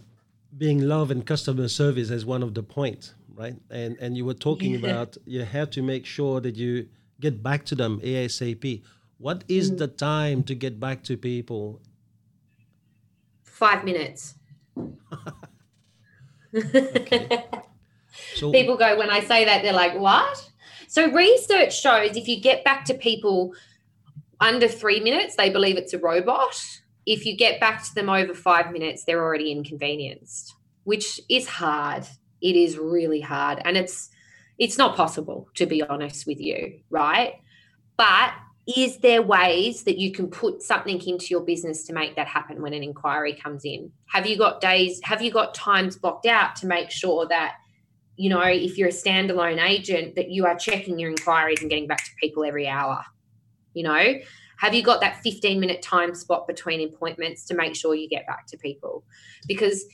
[0.58, 3.56] being love and customer service as one of the points right?
[3.70, 4.80] And and you were talking yeah.
[4.80, 6.88] about you have to make sure that you
[7.20, 8.82] get back to them ASAP.
[9.18, 9.78] What is mm.
[9.78, 11.82] the time to get back to people?
[13.44, 14.36] Five minutes.
[18.36, 20.50] so, people go when I say that they're like, "What?"
[20.88, 23.54] So research shows if you get back to people
[24.42, 26.62] under three minutes, they believe it's a robot.
[27.06, 32.06] If you get back to them over five minutes, they're already inconvenienced, which is hard
[32.42, 34.10] it is really hard and it's
[34.58, 37.36] it's not possible to be honest with you right?
[37.98, 38.34] But
[38.68, 42.62] is there ways that you can put something into your business to make that happen
[42.62, 43.92] when an inquiry comes in?
[44.08, 47.56] Have you got days have you got times blocked out to make sure that
[48.18, 51.88] you know if you're a standalone agent that you are checking your inquiries and getting
[51.88, 53.04] back to people every hour
[53.74, 54.16] you know?
[54.58, 58.28] Have you got that 15 minute time spot between appointments to make sure you get
[58.28, 59.04] back to people?
[59.48, 59.86] Because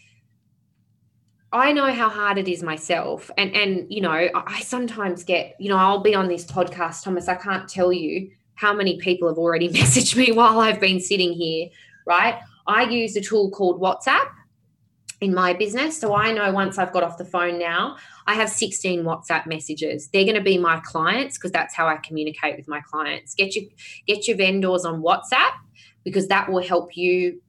[1.51, 3.31] I know how hard it is myself.
[3.37, 7.27] And and you know, I sometimes get, you know, I'll be on this podcast, Thomas,
[7.27, 11.33] I can't tell you how many people have already messaged me while I've been sitting
[11.33, 11.69] here,
[12.05, 12.39] right?
[12.67, 14.27] I use a tool called WhatsApp
[15.21, 15.99] in my business.
[15.99, 20.09] So I know once I've got off the phone now, I have 16 WhatsApp messages.
[20.09, 23.33] They're going to be my clients because that's how I communicate with my clients.
[23.33, 23.65] Get your
[24.05, 25.53] get your vendors on WhatsApp
[26.03, 27.41] because that will help you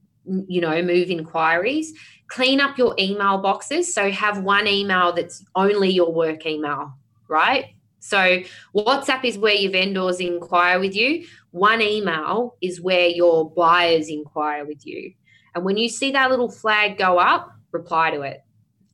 [0.47, 1.93] you know move inquiries
[2.29, 3.93] clean up your email boxes.
[3.93, 6.93] So have one email that's only your work email,
[7.27, 7.65] right?
[7.99, 8.41] So
[8.75, 11.25] WhatsApp is where your vendors inquire with you.
[11.51, 15.11] One email is where your buyers inquire with you.
[15.53, 18.41] And when you see that little flag go up, reply to it.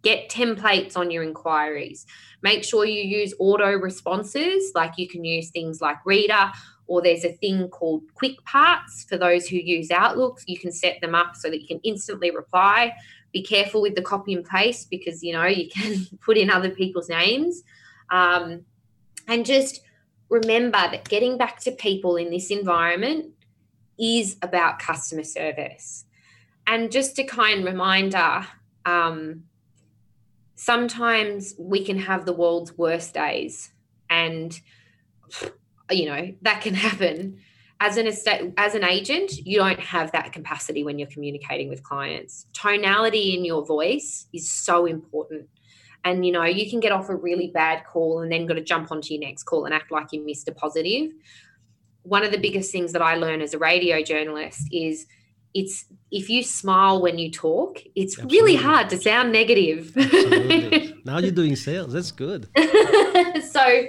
[0.02, 2.06] Get templates on your inquiries.
[2.42, 6.52] Make sure you use auto responses, like you can use things like Reader
[6.88, 10.42] or there's a thing called quick parts for those who use Outlook.
[10.46, 12.94] You can set them up so that you can instantly reply.
[13.34, 16.70] Be careful with the copy and paste because you know you can put in other
[16.70, 17.64] people's names.
[18.12, 18.66] Um,
[19.28, 19.82] and just
[20.30, 23.32] remember that getting back to people in this environment
[24.00, 26.06] is about customer service.
[26.68, 28.48] And just a kind reminder
[28.86, 29.44] um,
[30.56, 33.72] sometimes we can have the world's worst days,
[34.10, 34.60] and
[35.92, 37.40] you know that can happen.
[37.82, 41.84] As an estate, as an agent, you don't have that capacity when you're communicating with
[41.84, 42.46] clients.
[42.54, 45.50] Tonality in your voice is so important
[46.06, 48.64] and you know you can get off a really bad call and then got to
[48.64, 51.12] jump onto your next call and act like you missed a positive
[52.04, 55.08] one of the biggest things that i learn as a radio journalist is
[55.54, 58.40] it's if you smile when you talk it's Absolutely.
[58.40, 59.94] really hard to sound negative
[61.06, 62.48] now you're doing sales that's good
[63.52, 63.86] so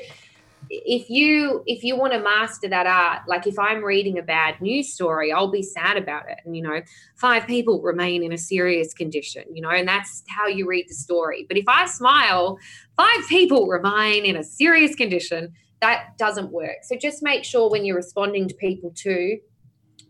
[0.71, 4.61] if you if you want to master that art like if i'm reading a bad
[4.61, 6.81] news story i'll be sad about it and you know
[7.15, 10.95] five people remain in a serious condition you know and that's how you read the
[10.95, 11.47] story.
[11.49, 12.59] But if i smile
[12.97, 15.53] five people remain in a serious condition
[15.83, 16.79] that doesn't work.
[16.85, 19.39] So just make sure when you're responding to people to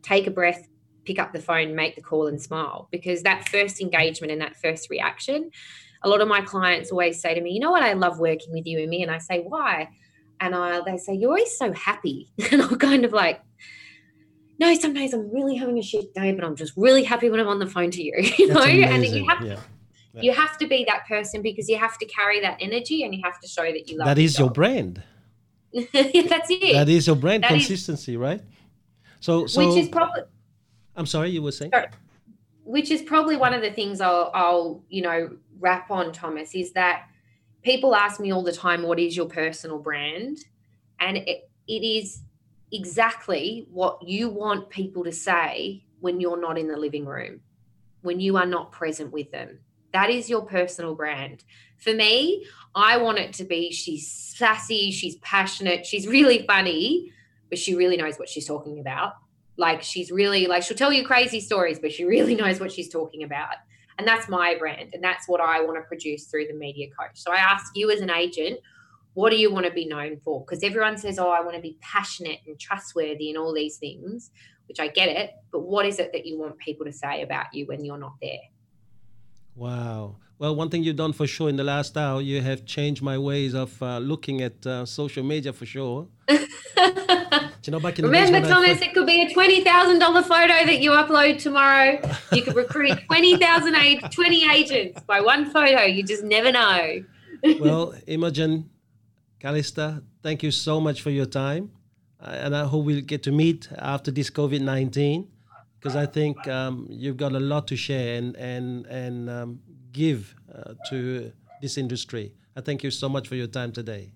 [0.02, 0.68] take a breath
[1.04, 4.56] pick up the phone make the call and smile because that first engagement and that
[4.56, 5.50] first reaction
[6.02, 7.82] a lot of my clients always say to me you know what?
[7.82, 9.88] I love working with you and me and i say why
[10.40, 13.40] and I they say you're always so happy, and I'm kind of like,
[14.58, 17.40] no, some days I'm really having a shit day, but I'm just really happy when
[17.40, 18.62] I'm on the phone to you, you know.
[18.62, 19.58] And you have yeah.
[20.16, 20.22] Yeah.
[20.22, 23.20] you have to be that person because you have to carry that energy and you
[23.22, 24.06] have to show that you love.
[24.06, 25.02] That is your brand.
[25.72, 26.72] That's it.
[26.72, 28.40] That is your brand that consistency, is, right?
[29.20, 30.22] So, so which is probably.
[30.96, 31.72] I'm sorry, you were saying.
[31.72, 31.88] Sorry.
[32.64, 36.72] Which is probably one of the things I'll, I'll, you know, wrap on Thomas is
[36.72, 37.08] that
[37.62, 40.38] people ask me all the time, what is your personal brand?
[41.00, 42.22] And it, it is
[42.72, 47.40] exactly what you want people to say when you're not in the living room,
[48.02, 49.58] when you are not present with them.
[49.92, 51.44] That is your personal brand.
[51.78, 57.12] For me, I want it to be she's sassy, she's passionate, she's really funny,
[57.48, 59.14] but she really knows what she's talking about.
[59.56, 62.88] Like she's really like she'll tell you crazy stories, but she really knows what she's
[62.88, 63.54] talking about.
[63.98, 64.90] And that's my brand.
[64.92, 67.12] And that's what I want to produce through the media coach.
[67.14, 68.60] So I ask you as an agent,
[69.14, 70.44] what do you want to be known for?
[70.44, 74.30] Because everyone says, oh, I want to be passionate and trustworthy and all these things,
[74.68, 75.30] which I get it.
[75.50, 78.16] But what is it that you want people to say about you when you're not
[78.20, 78.44] there?
[79.54, 80.16] Wow.
[80.38, 83.16] Well, one thing you've done for sure in the last hour, you have changed my
[83.16, 86.08] ways of uh, looking at uh, social media for sure.
[87.66, 90.80] you know, back in Remember, Thomas, it could be a twenty thousand dollar photo that
[90.80, 92.00] you upload tomorrow.
[92.32, 93.74] You could recruit twenty thousand,
[94.10, 95.82] 20 agents by one photo.
[95.82, 97.04] You just never know.
[97.60, 98.70] well, Imogen,
[99.40, 101.70] Calista, thank you so much for your time,
[102.20, 105.28] and I hope we'll get to meet after this COVID nineteen,
[105.78, 109.60] because I think um, you've got a lot to share and and and um,
[109.92, 112.32] give uh, to this industry.
[112.54, 114.12] I thank you so much for your time today.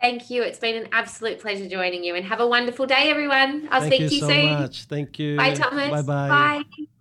[0.00, 0.42] Thank you.
[0.42, 3.68] It's been an absolute pleasure joining you and have a wonderful day, everyone.
[3.70, 4.60] I'll Thank speak to you, you so soon.
[4.60, 4.84] Much.
[4.84, 5.36] Thank you.
[5.36, 5.90] Bye, Thomas.
[5.90, 6.28] Bye-bye.
[6.28, 6.84] Bye.